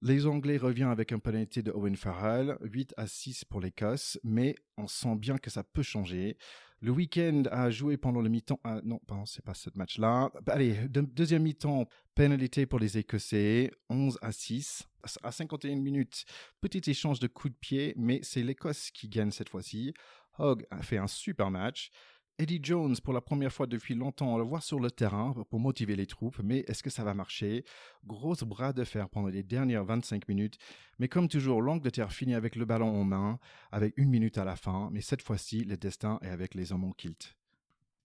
[0.00, 4.54] Les Anglais reviennent avec un pénalité de Owen Farrell, 8 à 6 pour l'Écosse, mais
[4.76, 6.36] on sent bien que ça peut changer.
[6.80, 8.60] Le week-end a joué pendant le mi-temps.
[8.62, 10.30] Ah, non, c'est pas ce match-là.
[10.44, 14.86] Bah, allez, deuxième mi-temps, pénalité pour les Écossais, 11 à 6.
[15.24, 16.26] À 51 minutes,
[16.60, 19.94] petit échange de coups de pied, mais c'est l'Écosse qui gagne cette fois-ci.
[20.38, 21.90] Hogg a fait un super match.
[22.40, 25.58] Eddie Jones, pour la première fois depuis longtemps, on le voit sur le terrain pour
[25.58, 27.64] motiver les troupes, mais est-ce que ça va marcher?
[28.06, 30.56] Grosse bras de fer pendant les dernières 25 minutes,
[31.00, 33.40] mais comme toujours, l'Angleterre finit avec le ballon en main,
[33.72, 36.84] avec une minute à la fin, mais cette fois-ci, le destin est avec les hommes
[36.84, 37.36] en kilt.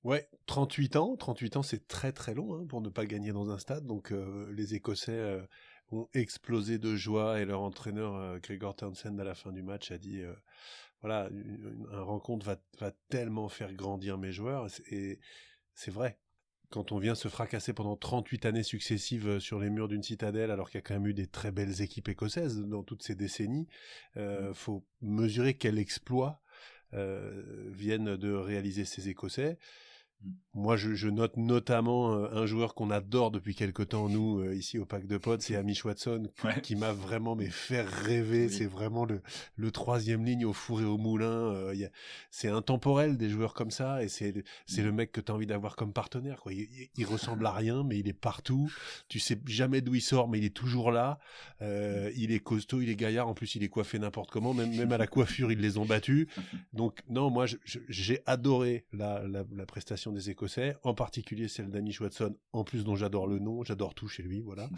[0.04, 3.52] Ouais, 38 ans, 38 ans c'est très très long hein, pour ne pas gagner dans
[3.52, 5.41] un stade, donc euh, les Écossais euh,
[5.91, 9.91] ont explosé de joie et leur entraîneur euh, Gregor Townsend à la fin du match
[9.91, 10.24] a dit
[11.04, 15.20] voilà, une, rencontre va, va, tellement faire grandir mes joueurs, et
[15.76, 16.18] c'est vrai.
[16.70, 20.50] Quand on vient se fracasser pendant 38 années successives euh, sur les murs d'une citadelle,
[20.50, 23.13] alors qu'il y a quand même eu des très belles équipes écossaises dans toutes ces
[23.13, 23.68] décennies,
[24.18, 24.54] euh, mmh.
[24.56, 26.42] faut mesurer quel exploit
[26.94, 29.58] euh, viennent de réaliser ces Écossais.
[30.56, 34.54] Moi, je, je, note notamment euh, un joueur qu'on adore depuis quelque temps, nous, euh,
[34.56, 36.62] ici au Pack de Potes, c'est Amish Watson, Ouais.
[36.62, 38.46] qui m'a vraiment mais fait rêver.
[38.46, 38.54] Oui.
[38.54, 39.22] C'est vraiment le,
[39.56, 41.26] le troisième ligne au four et au moulin.
[41.54, 41.74] Euh,
[42.30, 45.48] c'est intemporel des joueurs comme ça, et c'est c'est le mec que tu as envie
[45.48, 46.40] d'avoir comme partenaire.
[46.42, 46.54] Quoi.
[46.54, 48.72] Il, il- il ressemble à rien, mais il est partout.
[49.10, 51.18] Tu sais jamais d'où il sort, mais il est toujours là.
[51.64, 53.28] Euh, il est costaud, il est gaillard.
[53.28, 54.54] En plus, il est coiffé n'importe comment.
[54.54, 56.28] Même, même à la coiffure, ils les ont battus.
[56.74, 57.46] Donc non, moi
[57.90, 62.84] j'ai adoré la, la, la prestation des Écossais, en particulier celle d'Amish Watson, en plus
[62.84, 64.69] dont j'adore le nom, j'adore tout chez lui, voilà.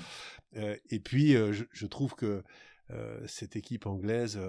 [0.56, 2.44] Euh, et puis euh, je, je trouve que
[2.92, 4.40] euh, cette équipe anglaise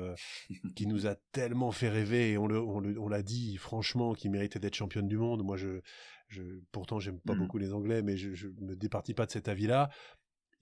[0.74, 4.12] qui nous a tellement fait rêver et on le- on le- on l'a dit franchement
[4.14, 5.42] qui méritait d'être championne du monde.
[5.42, 5.80] Moi je,
[6.28, 7.38] je pourtant j'aime pas Mhm.
[7.38, 9.88] beaucoup les Anglais, mais je, je me départis pas de cet avis-là.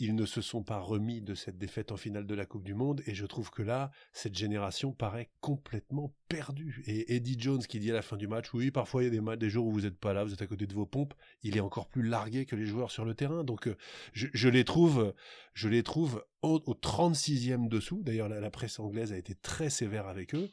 [0.01, 2.75] Ils ne se sont pas remis de cette défaite en finale de la Coupe du
[2.75, 6.83] Monde et je trouve que là, cette génération paraît complètement perdue.
[6.87, 9.37] Et Eddie Jones qui dit à la fin du match, oui, parfois il y a
[9.37, 11.57] des, jours où vous n'êtes pas là, vous êtes à côté de vos pompes, il
[11.57, 13.45] est encore plus largué que les joueurs sur le terrain.
[13.45, 13.77] Donc euh,
[14.13, 15.15] je, les trouve,
[15.53, 18.03] je les trouve au, au 36e dessous.
[18.03, 20.51] D'ailleurs, la, presse anglaise a été très sévère avec eux.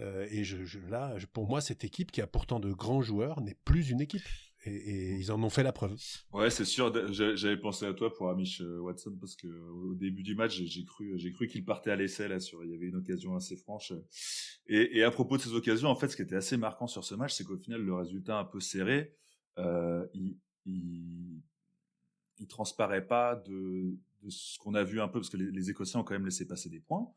[0.00, 3.56] Euh, et je, là, pour moi, cette équipe qui a pourtant de grands joueurs n'est
[3.64, 4.22] plus une équipe.
[4.66, 5.96] Et, et ils en ont fait la preuve.
[6.32, 6.92] Ouais, c'est sûr.
[7.12, 10.60] J'a- J'avais pensé à toi pour Amish euh, Watson parce que au début du match,
[10.60, 12.40] j'ai- cru, j'ai cru qu'il partait à l'essai là.
[12.40, 13.92] Sur, il y avait une occasion assez franche.
[14.66, 17.04] Et, et à propos de ces occasions, en fait, ce qui était assez marquant sur
[17.04, 19.14] ce match, c'est qu'au final, le résultat un peu serré,
[19.58, 21.40] euh, il, il,
[22.38, 25.70] il transparaît pas de, de ce qu'on a vu un peu parce que les, les
[25.70, 27.08] Écossais ont quand même laissé passer des points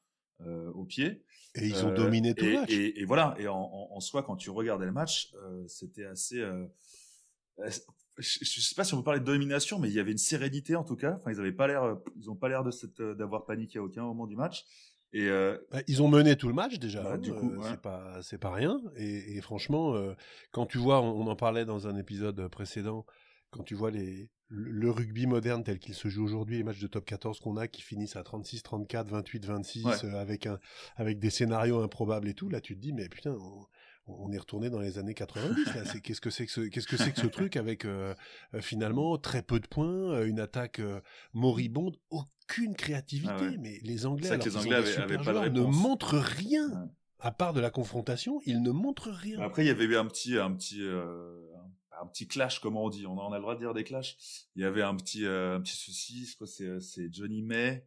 [0.41, 1.23] euh, au pied.
[1.55, 2.71] Et ils ont Euh, dominé tout le match.
[2.71, 3.35] Et, et voilà.
[3.39, 6.39] Et en, en, en soi, quand tu regardais le match, euh, c'était assez.
[7.63, 7.69] Euh,
[8.17, 10.17] je, je sais pas si on peut parler de domination, mais il y avait une
[10.17, 11.15] sérénité en tout cas.
[11.15, 13.79] Enfin, ils avaient pas l'air, euh, ils ont pas l'air de cette, euh, d'avoir paniqué
[13.79, 14.65] à aucun moment du match.
[15.13, 17.01] Et euh, Bah, ils ont mené tout le match déjà.
[17.01, 17.67] Bah, hein, du coup, euh, ouais.
[17.71, 18.79] c'est pas c'est pas rien.
[18.95, 20.13] Et, et franchement, euh,
[20.51, 23.05] quand tu vois, on, on en parlait dans un épisode précédent,
[23.51, 26.87] quand tu vois les le, rugby moderne tel qu'il se joue aujourd'hui, les matchs de
[26.87, 29.93] top 14 qu'on a qui finissent à 36, 34, 28, 26 Ouais.
[30.05, 30.59] euh, avec un
[30.95, 33.65] avec des scénarios improbables et tout, là tu te dis mais putain, on,
[34.19, 35.85] on est retourné dans les années 90 là.
[35.85, 38.13] C'est qu'est-ce que c'est que ce qu'est-ce que c'est que ce truc avec euh,
[38.53, 40.99] euh, finalement très peu de points, euh, une attaque euh,
[41.33, 43.33] moribonde, aucune créativité.
[43.37, 43.57] Ah ouais.
[43.59, 46.69] Mais les Anglais, que alors les Anglais avaient- avaient pas de joueurs, ne montrent rien.
[46.69, 46.89] Ouais.
[47.21, 49.41] À part de la confrontation, ils ne montrent rien.
[49.41, 51.35] après, il y avait eu un petit, un petit, euh,
[52.01, 53.05] un, petit clash, comment on dit.
[53.05, 54.15] On a, le droit de dire des clashs.
[54.55, 56.33] Il y avait un petit, un petit souci.
[56.79, 57.85] C'est Johnny May.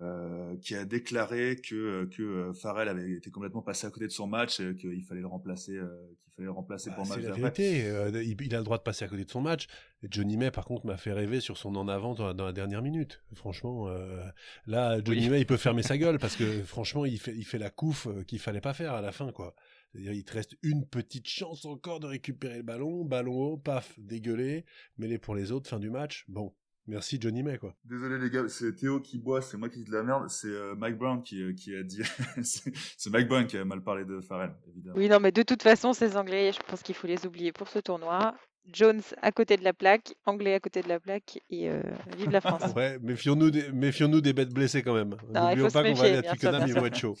[0.00, 4.12] Euh, qui a déclaré que que euh, Farrell avait été complètement passé à côté de
[4.12, 5.88] son match et qu'il fallait le remplacer euh,
[6.22, 7.84] qu'il fallait le remplacer Bah, pour le match c'est la vérité.
[7.86, 9.66] euh, il, a le droit de passer à côté de son match.
[10.04, 12.80] Johnny May, par contre, m'a fait rêver sur son en avant dans, dans la dernière
[12.80, 13.24] minute.
[13.34, 14.22] Franchement, euh,
[14.66, 15.30] là, Johnny Oui.
[15.30, 18.06] May, il peut fermer sa gueule parce que franchement, il fait, il fait la couffe
[18.06, 19.56] euh, qu'il fallait pas faire à la fin, quoi.
[19.90, 23.98] C'est-à-dire, il te reste une petite chance encore de récupérer le ballon, ballon haut, paf,
[23.98, 24.64] dégueulé,
[24.96, 26.24] mêlé pour les autres, fin du match.
[26.28, 26.54] Bon,
[26.88, 27.74] merci Johnny May, quoi.
[27.84, 30.48] Désolé les gars, c'est Théo qui boit, c'est moi qui dis de la merde, c'est
[30.48, 32.02] euh, Mike Brown qui, euh, qui a dit,
[32.42, 34.96] c'est Mike Brown qui a mal parlé de Farrell, évidemment.
[34.98, 37.68] Oui, non, mais de toute façon, ces Anglais, je pense qu'il faut les oublier pour
[37.68, 38.34] ce tournoi.
[38.72, 41.80] Jones à côté de la plaque, Anglais à côté de la plaque, et euh,
[42.16, 42.72] vive la France.
[42.74, 45.16] Ouais, méfions-nous des, méfions-nous des bêtes blessées quand même.
[45.34, 47.16] N'oublions pas qu'on va aller à Twickenham, ils vont être chauds.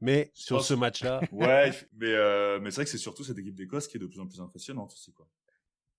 [0.00, 3.54] Mais sur ce match-là, Ouais, mais, euh, mais c'est vrai que c'est surtout cette équipe
[3.54, 5.26] d'Écosse qui est de plus en plus impressionnante aussi, quoi.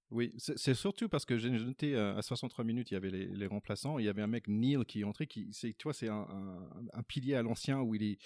[0.10, 3.48] Oui, c'est surtout parce que j'ai noté euh, à 63 minutes, il y avait les,
[3.48, 4.00] remplaçants.
[4.00, 5.28] Il y avait un mec, Neil, qui est entré.
[5.28, 8.18] Qui, c'est, tu vois, c'est un, un, un pilier à l'ancien où il est,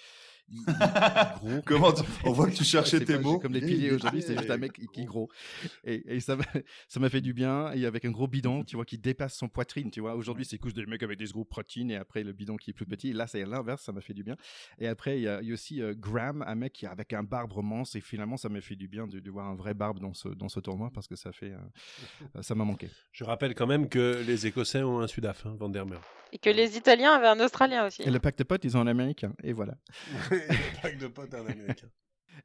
[0.52, 1.62] il, il est gros.
[1.64, 3.38] Comment tu- on voit que tu cherchais tes mots.
[3.38, 5.28] Comme les piliers aujourd'hui, c'est juste un mec qui est gros.
[5.84, 6.44] Et, et ça m'a
[6.88, 7.72] ça m'a fait du bien.
[7.72, 9.90] Et avec un gros bidon, tu vois, qui dépasse son poitrine.
[9.90, 12.56] Tu vois, aujourd'hui, c'est couche des mecs avec des gros protéines et après le bidon
[12.56, 13.08] qui est plus petit.
[13.10, 14.36] Et là, c'est l'inverse, ça m'a fait du bien.
[14.78, 17.12] Et après, il y a, il y a aussi euh, Graham, un mec qui avec
[17.12, 17.94] un barbe romance.
[17.96, 20.28] Et finalement, ça m'a fait du bien de, de voir un vrai barbe dans ce,
[20.28, 22.88] dans ce tournoi parce que ça fait, euh, ça m'a manqué.
[23.12, 26.00] je rappelle quand même que les Écossais ont un Sudaf, hein, Van der Meer.
[26.32, 28.02] Et que les Italiens avaient un Australien aussi.
[28.02, 29.34] Et le pacte de potes, ils ont un américain.
[29.42, 29.74] Et voilà.
[30.82, 31.88] Pack de potes, un américain.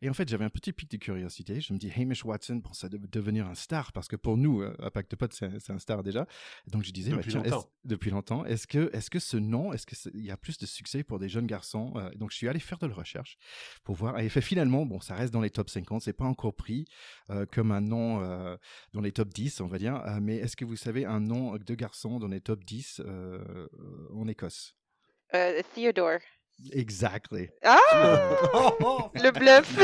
[0.02, 1.60] Et en fait, j'avais un petit pic de curiosité.
[1.62, 4.62] Je me dis, Hamish Watson pense à de- devenir un star parce que pour nous,
[4.62, 6.28] euh, à Pacte Pote, c'est c'est un star déjà.
[6.68, 7.70] Donc je disais, Depuis tiens, longtemps.
[7.86, 8.46] depuis longtemps.
[8.46, 11.04] Est-ce que, est-ce que ce nom, est-ce que c'est- il y a plus de succès
[11.04, 13.38] pour des jeunes garçons Euh, Donc je suis allé faire de la recherche
[13.84, 14.20] pour voir.
[14.20, 16.02] Et fait, finalement, bon, ça reste dans les top 50.
[16.02, 16.86] C'est pas encore pris
[17.30, 18.56] euh, comme un nom euh,
[18.94, 19.96] dans les top 10, on va dire.
[20.06, 23.68] Euh, mais est-ce que vous savez un nom de garçon dans les top 10 euh,
[24.14, 24.76] en Écosse?
[25.34, 26.20] Euh, Theodore.
[26.72, 27.50] Exactly.
[27.64, 27.78] Ah
[29.16, 29.76] Le bluff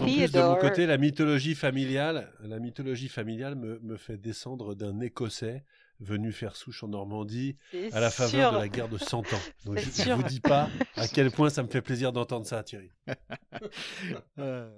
[0.00, 5.00] plus, de mon côté, la mythologie familiale, la mythologie familiale me, me fait descendre d'un
[5.00, 5.64] Écossais
[6.00, 7.56] venu faire souche en Normandie
[7.92, 8.52] à la faveur sûr.
[8.52, 9.40] de la guerre de 100 ans.
[9.64, 10.16] Donc je, sûr.
[10.16, 12.90] vous dis pas à quel point ça me fait plaisir d'entendre ça, Thierry.
[14.38, 14.68] Euh,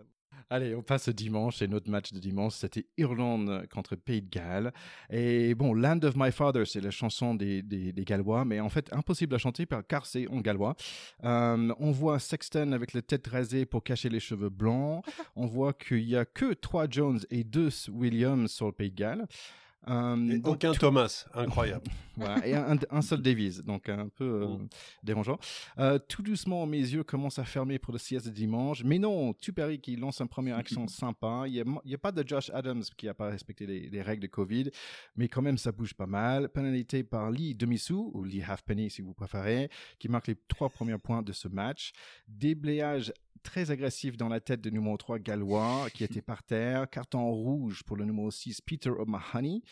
[0.50, 4.72] Allez, on passe dimanche et notre match de dimanche, c'était Irlande contre Pays de Galles.
[5.10, 8.92] Et bon, Land of My Father, c'est la chanson des, des, Gallois, mais en fait
[8.92, 10.76] impossible à chanter car c'est en gallois.
[11.24, 15.04] Euh, on voit Sexton avec la tête rasée pour cacher les cheveux blancs.
[15.36, 18.96] On voit qu'il y a que trois Jones et deux Williams sur le Pays de
[18.96, 19.26] Galles.
[19.88, 21.84] Euh, aucun Thomas, incroyable.
[22.16, 24.68] voilà, et un, seul Davies, donc un peu euh, mm.
[25.02, 25.38] dérangeant.
[25.78, 28.82] Euh, tout doucement, mes yeux commencent à fermer pour le sieste de dimanche.
[28.84, 31.44] Mais non, Tuperi qui lance une première action sympa.
[31.46, 34.70] Il n'y a, pas de Josh Adams qui n'a pas respecté les, règles de Covid,
[35.16, 36.48] mais quand même, ça bouge pas mal.
[36.48, 40.98] Pénalité par Lee Demisou, ou Lee Halfpenny si vous préférez, qui marque les trois premiers
[40.98, 41.92] points de ce match.
[42.26, 46.88] Déblayage très agressif dans la tête du numéro 3 gallois qui était par terre.
[46.90, 49.62] Carton rouge pour le numéro 6 Peter O'Mahony.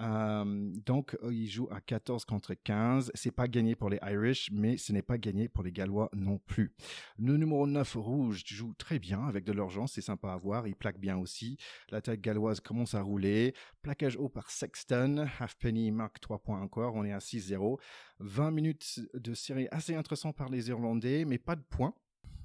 [0.00, 3.12] Euh, donc euh, il joue à 14 contre 15.
[3.14, 6.38] C'est pas gagné pour les Irish, mais ce n'est pas gagné pour les Gallois non
[6.38, 6.72] plus.
[7.18, 10.66] Le numéro 9 rouge joue très bien avec de l'urgence, c'est sympa à voir.
[10.66, 11.58] Il plaque bien aussi.
[11.90, 13.54] La tête galloise commence à rouler.
[13.82, 15.26] Plaquage haut par Sexton.
[15.38, 16.94] Halfpenny marque 3 points encore.
[16.94, 17.78] On est à 6-0.
[18.20, 21.94] 20 minutes de série assez intéressant par les Irlandais, mais pas de points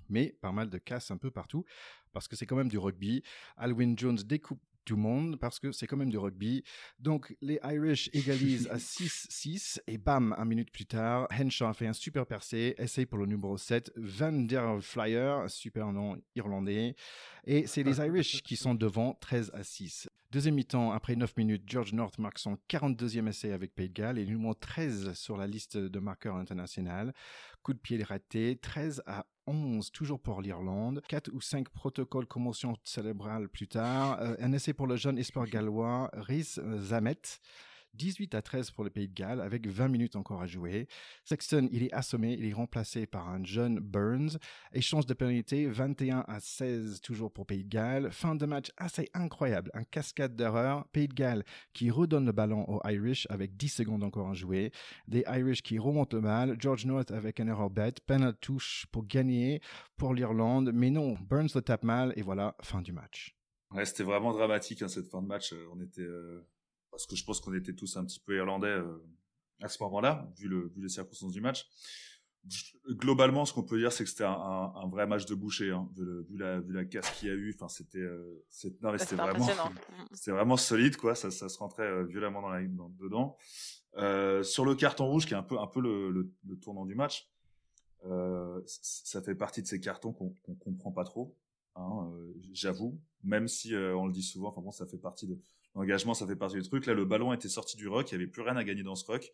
[0.09, 1.65] mais pas mal de casse un peu partout,
[2.11, 3.23] parce que c'est quand même du rugby.
[3.57, 6.63] Alwyn Jones découpe tout le monde parce que c'est quand même du rugby.
[6.97, 11.93] Donc les Irish égalisent à 6-6 et bam, un minute plus tard, Henshaw fait un
[11.93, 16.95] super percé, essaye pour le numéro 7, Van der Flyer, super nom irlandais.
[17.45, 20.09] Et c'est les Irish qui sont devant 13 à 6.
[20.31, 24.19] Deuxième mi-temps, après 9 minutes, George North marque son 42e essai avec Pays de Galles
[24.19, 27.13] et numéro 13 sur la liste de marqueurs international.
[27.63, 31.01] Coup de pied raté, 13 à 11, toujours pour l'Irlande.
[31.07, 34.19] 4 ou 5 protocoles commotion cérébrale plus tard.
[34.21, 37.21] Euh, un essai pour le jeune espoir gallois, Rhys Zamet.
[37.99, 40.87] 18 à 13 pour le Pays de Galles, avec 20 minutes encore à jouer.
[41.25, 44.39] Sexton, il est assommé, il est remplacé par un jeune Burns.
[44.73, 48.09] Échange de pénalité, 21 à 16 toujours pour Pays de Galles.
[48.11, 50.87] Fin de match assez incroyable, un cascade d'erreurs.
[50.87, 54.71] Pays de Galles qui redonne le ballon aux Irish avec 10 secondes encore à jouer.
[55.07, 56.55] Des Irish qui remontent le mal.
[56.57, 57.99] George North avec un erreur bête.
[57.99, 59.61] Penalty touche pour gagner
[59.97, 60.71] pour l'Irlande.
[60.73, 63.35] Mais non, Burns le tape mal et voilà, fin du match.
[63.71, 65.53] Ouais, c'était vraiment dramatique hein, cette fin de match.
[65.71, 66.47] On était, euh,
[66.91, 68.97] parce que je pense qu'on était tous un petit peu irlandais euh,
[69.61, 71.67] à ce moment-là, vu, le, vu les circonstances du match.
[72.87, 75.89] Globalement, ce qu'on peut dire, c'est que c'était un, un, vrai match de boucher, hein,
[75.95, 77.53] vu, la, vu la casse qu'il y a eu.
[77.53, 78.43] Enfin, c'était, euh,
[78.81, 79.45] non, c'était vraiment,
[80.13, 81.15] c'était vraiment solide, quoi.
[81.15, 83.37] Ça, ça se rentrait euh, violemment dans la, dans, dedans.
[83.97, 86.85] Euh, sur le carton rouge, qui est un peu, un peu le, le, le tournant
[86.85, 87.29] du match,
[88.65, 91.35] ça fait partie de ces cartons qu'on qu'on comprend pas trop.
[91.75, 92.09] Hein,
[92.53, 94.49] J'avoue, même si on le dit souvent.
[94.49, 95.37] Enfin bon, ça fait partie de
[95.75, 96.85] L'engagement, ça fait partie du truc.
[96.85, 98.95] Là, le ballon était sorti du rock, il n'y avait plus rien à gagner dans
[98.95, 99.31] ce rock.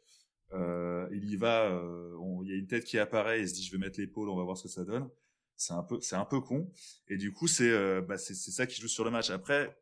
[0.54, 3.64] Euh, il y va, euh, il y a une tête qui apparaît, il se dit
[3.64, 5.10] je vais mettre l'épaule, on va voir ce que ça donne.
[5.58, 6.70] C'est un peu, c'est un peu con.
[7.08, 9.30] Et du coup, c'est, euh, bah, c'est, ça qui joue sur le match.
[9.30, 9.76] Après,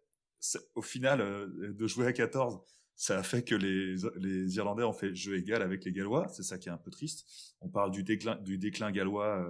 [0.76, 2.60] au final, euh, de jouer à 14,
[2.96, 6.28] ça a fait que les, les Irlandais ont fait jeu égal avec les Gallois.
[6.30, 7.26] C'est ça qui est un peu triste.
[7.62, 9.50] On parle du déclin, du déclin gallois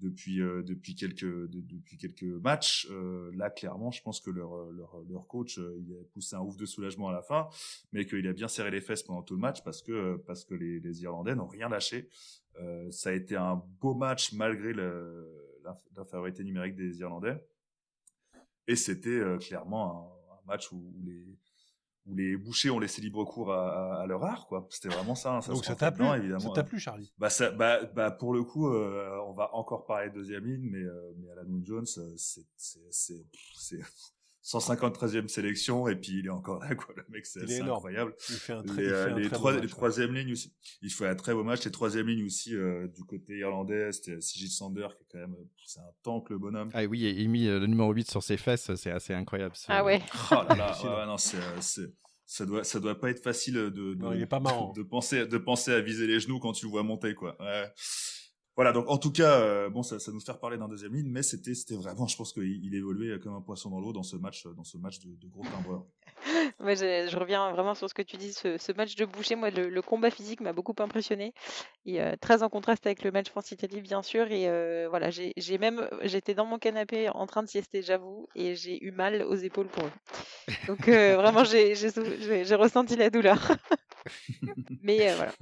[0.00, 2.86] depuis euh, depuis quelques depuis quelques matchs.
[2.90, 6.40] Euh, là, clairement, je pense que leur leur, leur coach euh, il a poussé un
[6.40, 7.48] ouf de soulagement à la fin,
[7.92, 10.54] mais qu'il a bien serré les fesses pendant tout le match parce que parce que
[10.54, 12.08] les, Irlandais n'ont rien lâché.
[12.90, 14.72] ça a été un beau match malgré
[15.94, 17.38] l'infériorité numérique des Irlandais.
[18.66, 21.38] Et c'était clairement un, match où les
[22.08, 24.66] où les bouchers ont laissé libre cours à, à, leur art, quoi.
[24.70, 25.34] C'était vraiment ça.
[25.34, 26.40] Hein, ça Donc ça t'a plu, évidemment.
[26.40, 29.84] Ça t'a plu, Charlie Bah, ça, bah, bah, pour le coup, euh, on va encore
[29.86, 33.80] parler de deuxième ligne, mais, euh, mais Alan Wynne Jones, euh, c'est, c'est, c'est,
[34.44, 36.94] 153e sélection et puis il est encore là quoi.
[36.96, 38.14] Le mec c'est incroyable.
[38.28, 40.32] Il fait un très, les, il fait un les, très trois, bon les troisième ligne
[40.32, 41.64] aussi il fait un très beau match.
[41.64, 45.36] Les troisième ligne aussi euh, du côté irlandais c'était Sigil Sander qui est quand même
[45.66, 46.70] c'est un tank le bonhomme.
[46.72, 50.00] Ah oui il mis le numéro 8 sur ses fesses c'est assez incroyable ah ouais.
[50.30, 51.38] Oh là là non c'est
[52.28, 54.72] ça doit ça doit pas être facile de de, non, il est pas marrant.
[54.74, 57.36] de penser de penser à viser les genoux quand tu le vois monter quoi.
[57.40, 57.64] Ouais.
[58.58, 61.22] Voilà, donc en tout cas, euh, bon, ça, nous fait reparler d'un deuxième ligne, mais
[61.22, 64.16] c'était, c'était vraiment, je pense qu'il il évoluait comme un poisson dans l'eau dans ce
[64.16, 65.86] match, dans ce match de, gros timbreurs.
[66.58, 69.36] Moi, je, reviens vraiment sur ce que tu dis, ce, match de boucher.
[69.36, 71.34] Moi, le, combat physique m'a beaucoup impressionné,
[71.86, 74.26] et euh, très en contraste avec le match France-Italie, bien sûr.
[74.32, 78.56] Et euh, voilà, j'ai même, j'étais dans mon canapé en train de siester, j'avoue, et
[78.56, 80.54] j'ai eu mal aux épaules pour eux.
[80.66, 81.74] Donc vraiment, j'ai
[82.56, 83.38] ressenti la douleur.
[84.82, 85.32] mais voilà.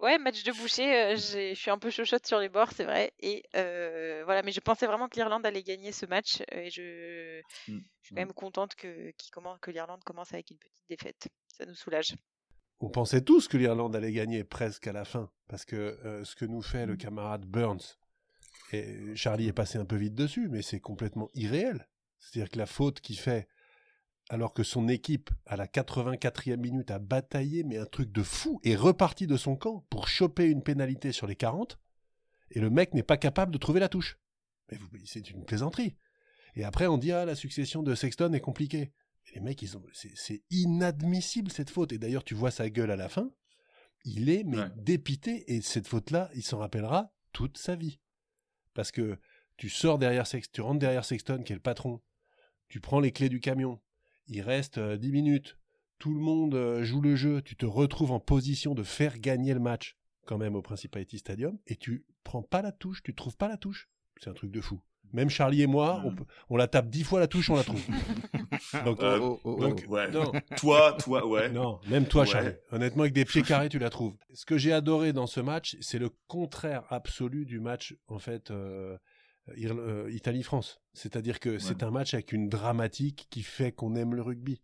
[0.00, 3.12] Ouais, match de boucher, je suis un peu chochotte sur les bords, c'est vrai.
[3.20, 7.78] Et voilà, mais je pensais vraiment que l'Irlande allait gagner ce match, et je, mmh.
[8.02, 9.12] je suis quand même contente que,
[9.60, 11.28] que l'Irlande commence avec une petite défaite.
[11.48, 12.14] Ça nous soulage.
[12.80, 16.34] On pensait tous que l'Irlande allait gagner presque à la fin, parce que euh, ce
[16.34, 17.96] que nous fait le camarade Burns,
[18.72, 21.88] et Charlie est passé un peu vite dessus, mais c'est complètement irréel.
[22.18, 23.48] C'est-à-dire que la faute qu'il fait,
[24.34, 28.58] alors que son équipe, à la 84e minute, a bataillé, mais un truc de fou,
[28.64, 31.78] est reparti de son camp pour choper une pénalité sur les 40,
[32.50, 34.18] et le mec n'est pas capable de trouver la touche.
[34.72, 35.94] Mais vous, c'est une plaisanterie.
[36.56, 38.92] Et après, on dit, ah, la succession de Sexton est compliquée.
[39.36, 41.92] les mecs, ils ont, c'est inadmissible cette faute.
[41.92, 43.30] Et d'ailleurs, tu vois sa gueule à la fin.
[44.04, 48.00] Il est mais dépité et cette faute-là, il s'en rappellera toute sa vie.
[48.74, 49.16] Parce que
[49.56, 52.02] tu sors derrière Sexton, tu rentres derrière Sexton qui est le patron.
[52.66, 53.80] Tu prends les clés du camion.
[54.26, 55.56] Il reste 10 euh, minutes.
[55.98, 57.42] Tout le monde euh, joue le jeu.
[57.42, 61.58] Tu te retrouves en position de faire gagner le match quand même au Principality Stadium
[61.66, 63.88] et tu prends pas la touche, tu trouves pas la touche.
[64.20, 64.80] C'est un truc de fou.
[65.12, 66.02] Même Charlie et moi,
[66.50, 67.86] on, la tape dix fois la touche, on la trouve.
[68.84, 70.32] donc, euh, oh, oh, oh, non.
[70.56, 71.50] toi, toi, ouais.
[71.50, 72.50] Non, même toi, Charlie.
[72.72, 74.16] Honnêtement, avec des pieds carrés, tu la trouves.
[74.32, 78.50] Ce que j'ai adoré dans ce match, c'est le contraire absolu du match, en fait,
[78.50, 78.98] euh,
[79.48, 80.80] euh, Italie-France.
[80.92, 84.60] C'est-à-dire que c'est un match avec une dramatique qui fait qu'on aime le rugby.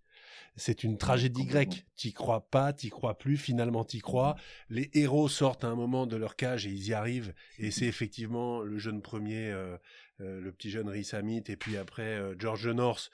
[0.56, 1.86] C'est une tragédie grecque.
[1.96, 4.34] T'y crois pas, t'y crois plus, finalement t'y crois.
[4.34, 4.74] Mm-hmm.
[4.74, 7.34] Les héros sortent à un moment de leur cage et ils y arrivent.
[7.58, 7.70] Et mm-hmm.
[7.70, 9.76] c'est effectivement le jeune premier, euh,
[10.20, 13.10] euh, le petit jeune Rhys Hamit, et puis après euh, George North,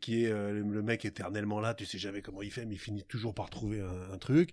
[0.00, 1.72] qui est le mec éternellement là.
[1.72, 4.50] Tu sais jamais comment il fait, mais il finit toujours par trouver un, truc.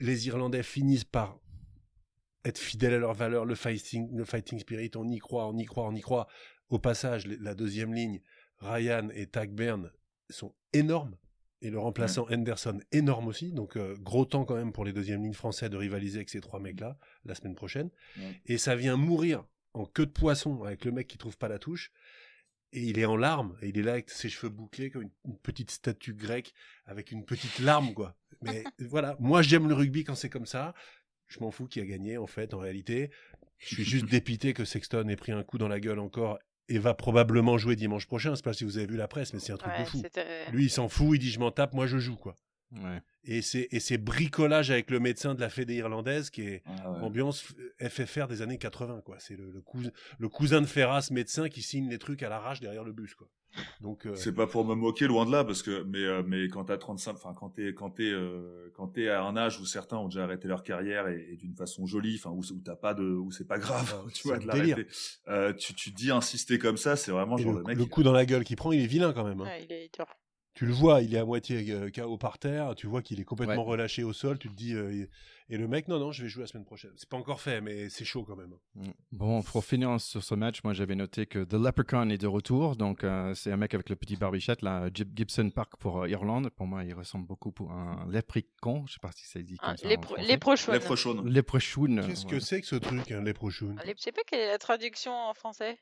[0.00, 1.38] Les Irlandais finissent par
[2.46, 5.64] être fidèles à leurs valeurs, le fighting, le fighting spirit, on y croit, on y
[5.64, 6.28] croit, on y croit.
[6.68, 8.20] Au passage, la deuxième ligne,
[8.58, 9.90] Ryan et Tagburn
[10.30, 11.16] sont énormes.
[11.62, 13.50] Et le remplaçant Henderson, énorme aussi.
[13.50, 16.40] Donc, euh, gros temps quand même pour les deuxièmes lignes français de rivaliser avec ces
[16.40, 17.90] trois mecs-là la semaine prochaine.
[18.44, 21.58] Et ça vient mourir en queue de poisson avec le mec qui trouve pas la
[21.58, 21.92] touche.
[22.72, 23.56] Et il est en larmes.
[23.62, 26.52] Et il est là avec ses cheveux bouclés comme une, petite statue grecque
[26.84, 28.16] avec une petite larme, quoi.
[28.42, 29.16] Mais voilà.
[29.18, 30.74] Moi, j'aime le rugby quand c'est comme ça.
[31.28, 33.10] Je m'en fous qui a gagné, en fait, en réalité.
[33.58, 36.78] Je suis juste dépité que Sexton ait pris un coup dans la gueule encore et
[36.78, 38.30] va probablement jouer dimanche prochain.
[38.30, 40.02] Je sais pas si vous avez vu la presse, mais c'est un truc de fou.
[40.52, 42.34] Lui, il s'en fout, il dit je m'en tape, moi je joue quoi.
[43.24, 46.90] Et c'est et c'est bricolage avec le médecin de la Fédé irlandaise qui est ah
[47.02, 49.16] ambiance FFR des années 80 quoi.
[49.18, 52.84] C'est le, cousin, le cousin de Ferras médecin qui signe les trucs à l'arrache derrière
[52.84, 53.28] le bus quoi.
[53.80, 56.48] Donc euh, c'est pas pour me moquer loin de là parce que mais euh, mais
[56.48, 59.64] quand t'as 35 enfin quand t'es quand t'es euh, quand t'es à un âge où
[59.64, 62.94] certains ont déjà arrêté leur carrière et, d'une façon jolie enfin où, où t'as pas
[62.94, 64.86] de où c'est pas grave ah, tu vois de l'arrêter
[65.58, 68.26] tu tu dis insister comme ça c'est vraiment genre le, mec le coup dans la
[68.26, 69.48] gueule qu'il prend il est vilain quand même hein.
[69.62, 69.90] il est
[70.56, 73.62] tu le vois, il est à moitié KO par terre, tu vois qu'il est complètement
[73.62, 74.74] relâché au sol, tu te dis,
[75.48, 76.90] et le mec, non, non, je vais jouer la semaine prochaine.
[76.96, 78.54] C'est pas encore fait, mais c'est chaud quand même.
[78.74, 78.90] Mm.
[79.12, 82.74] Bon, pour finir sur ce match, moi j'avais noté que The Leprechaun est de retour.
[82.74, 86.50] Donc euh, c'est un mec avec le petit barbichette, là, Gibson Park pour euh, Irlande.
[86.50, 88.84] Pour moi, il ressemble beaucoup à un leprechaun.
[88.86, 89.88] Je sais pas si ça dit comme ah, ça.
[89.88, 90.72] Leprechaun.
[91.24, 92.02] Leprechaun.
[92.06, 93.76] Qu'est-ce que c'est que ce truc, un leprechaun?
[93.84, 95.78] Je sais pas quelle est la traduction en français.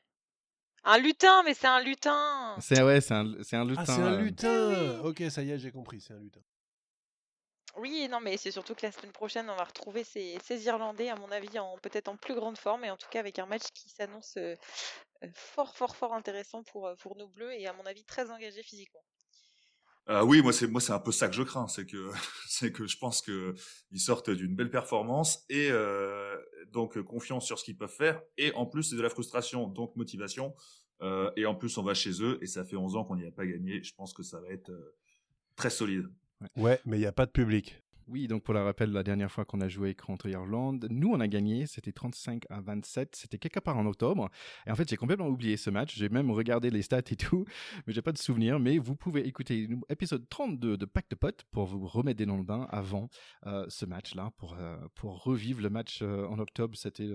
[0.87, 2.55] Un lutin, mais c'est un lutin.
[2.61, 3.81] C'est ouais, c'est un, c'est un lutin.
[3.81, 4.99] Ah, c'est un lutin.
[5.03, 6.41] Ok, ça y est, j'ai compris, c'est un lutin.
[7.77, 11.15] Oui, non, mais c'est surtout que la semaine prochaine, on va retrouver ces, Irlandais, à
[11.15, 13.63] mon avis, en peut-être en plus grande forme, et en tout cas avec un match
[13.73, 14.55] qui s'annonce euh,
[15.23, 18.31] euh, fort, fort, fort intéressant pour, euh, pour nos Bleus, et à mon avis très
[18.31, 19.03] engagé physiquement.
[20.23, 22.11] Oui, moi c'est moi c'est un peu ça que je crains, c'est que
[22.47, 23.53] c'est que je pense que
[23.91, 25.69] ils sortent d'une belle performance et
[26.71, 29.95] donc confiance sur ce qu'ils peuvent faire et en plus c'est de la frustration donc
[29.95, 30.53] motivation
[31.35, 33.31] et en plus on va chez eux et ça fait 11 ans qu'on n'y a
[33.31, 33.81] pas gagné.
[33.83, 34.71] Je pense que ça va être
[35.55, 36.07] très solide.
[36.55, 37.81] Ouais, mais il n'y a pas de public.
[38.07, 41.19] Oui, donc pour le rappel, la dernière fois qu'on a joué contre Irlande, nous on
[41.19, 44.29] a gagné, c'était 35 à 27, c'était quelque part en octobre.
[44.67, 47.45] Et en fait, j'ai complètement oublié ce match, j'ai même regardé les stats et tout,
[47.87, 48.59] mais j'ai pas de souvenir.
[48.59, 52.43] Mais vous pouvez écouter l'épisode 32 de Pack de Potes pour vous remettre dans le
[52.43, 53.09] bain avant
[53.47, 56.77] euh, ce match-là, pour, euh, pour revivre le match euh, en octobre.
[56.77, 57.09] C'était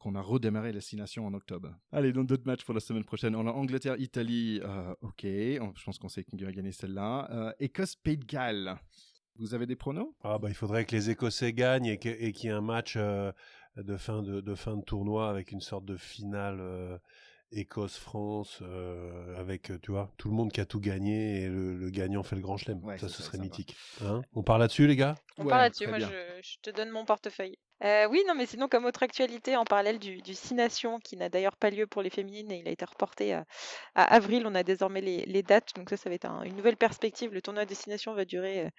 [0.00, 1.74] qu'on a redémarré la Nations en octobre.
[1.92, 3.34] Allez, donc d'autres matchs pour la semaine prochaine.
[3.36, 4.60] On a Angleterre-Italie,
[5.00, 7.54] ok, je pense qu'on sait qui va gagner celle-là.
[7.58, 8.78] Écosse-Pays de Galles.
[9.38, 10.14] Vous avez des pronos?
[10.22, 13.32] Ah bah, Il faudrait que les Écossais gagnent et qu'il y ait un match euh,
[13.76, 16.96] de, fin de, fin de tournoi avec une sorte de finale euh,
[17.50, 22.22] Écosse-France euh, avec tu vois tout le monde qui a tout gagné et le, gagnant
[22.22, 22.80] fait le grand chelem.
[22.96, 23.74] ça, ce serait mythique.
[24.04, 24.22] Hein?
[24.34, 25.16] On parle là-dessus les gars?
[25.36, 27.58] On parle là-dessus, moi je, te donne mon portefeuille.
[27.82, 31.28] oui, non, mais sinon, comme autre actualité, en parallèle du, du Six Nations, qui n'a
[31.28, 33.44] d'ailleurs pas lieu pour les féminines et il a été reporté à,
[33.94, 37.32] avril, on a désormais les, dates, donc ça, ça va être une nouvelle perspective.
[37.32, 38.70] Le tournoi Destination va durer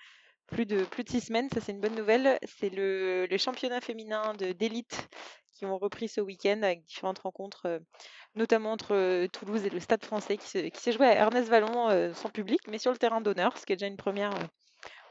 [0.47, 2.37] plus de, plus de six semaines, ça c'est une bonne nouvelle.
[2.43, 5.09] C'est le, championnat féminin d'élite
[5.51, 7.79] qui ont repris ce week-end avec différentes rencontres, euh,
[8.35, 12.13] notamment entre euh, Toulouse et le Stade français, qui, s'est joué à Ernest Vallon euh,
[12.13, 14.31] sans public, mais sur le terrain d'honneur, ce qui est déjà une première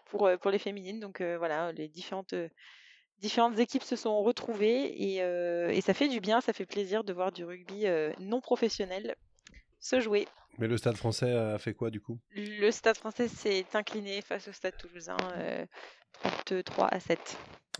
[0.06, 1.00] pour, pour les féminines.
[1.00, 2.34] Donc voilà, les différentes,
[3.18, 7.12] différentes équipes se sont retrouvées et, et, ça fait du bien, ça fait plaisir de
[7.12, 7.86] voir du rugby
[8.20, 9.16] non professionnel
[9.84, 10.26] se jouer.
[10.58, 12.18] Mais le stade français a fait quoi du coup?
[12.34, 15.64] Le stade français s'est incliné face au stade toulousain, euh,
[16.46, 17.18] 33 à 7.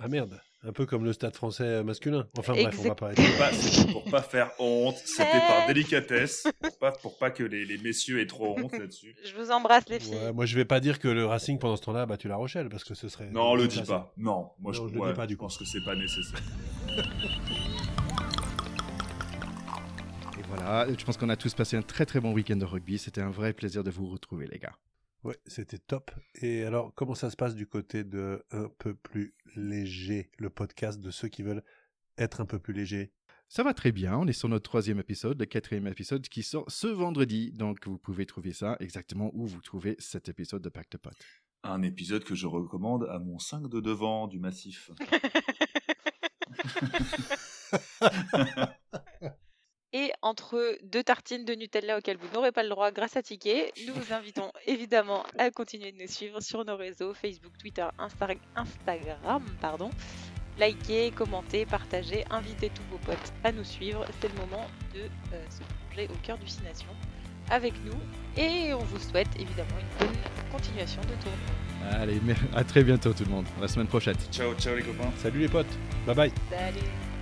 [0.03, 2.27] Ah merde, un peu comme le stade français masculin.
[2.37, 6.91] Enfin bref, on va pas c'était pour pas faire honte, c'était par délicatesse, pour pas,
[6.93, 9.15] pour pas que les, les messieurs aient trop honte là-dessus.
[9.25, 10.17] Je vous embrasse les filles.
[10.17, 12.35] Ouais, moi je vais pas dire que le Racing pendant ce temps-là a battu la
[12.37, 13.31] Rochelle parce que ce serait.
[13.31, 14.13] Non, le dis pas.
[14.17, 15.45] Non, moi Non, je, je le ouais, dis pas, du je coup.
[15.45, 16.41] pense que c'est pas nécessaire.
[20.65, 22.97] voilà, je pense qu'on a tous passé un très très bon week-end de rugby.
[22.97, 24.75] C'était un vrai plaisir de vous retrouver, les gars.
[25.23, 26.11] Ouais, c'était top.
[26.41, 31.01] Et alors, comment ça se passe du côté de un peu plus léger, le podcast
[31.01, 31.63] de ceux qui veulent
[32.17, 33.13] être un peu plus légers?
[33.49, 34.17] Ça va très bien.
[34.17, 37.53] On est sur notre troisième épisode, le quatrième épisode qui sort ce vendredi.
[37.53, 41.15] Donc vous pouvez trouver ça exactement où vous trouvez cet épisode de Pacte Pot.
[41.63, 44.91] Un épisode que je recommande à mon 5 de devant du massif.
[50.27, 53.93] Entre deux tartines de Nutella auxquelles vous n'aurez pas le droit grâce à Ticket, nous
[53.93, 59.45] vous invitons évidemment à continuer de nous suivre sur nos réseaux Facebook, Twitter, Insta- Instagram.
[59.61, 59.91] Pardon.
[60.59, 64.07] Likez, commentez, partagez, invitez tous vos potes à nous suivre.
[64.23, 65.59] C'est le moment de euh, se
[65.93, 66.87] plonger au cœur du Six Nations
[67.51, 68.43] avec nous.
[68.43, 70.17] Et on vous souhaite évidemment une bonne
[70.51, 72.01] continuation de tournoi.
[72.01, 72.19] Allez,
[72.57, 73.47] à très bientôt tout le monde.
[73.59, 74.17] À la semaine prochaine.
[74.33, 75.13] Ciao, ciao les copains.
[75.19, 75.67] Salut les potes,
[76.07, 77.14] bye bye Salut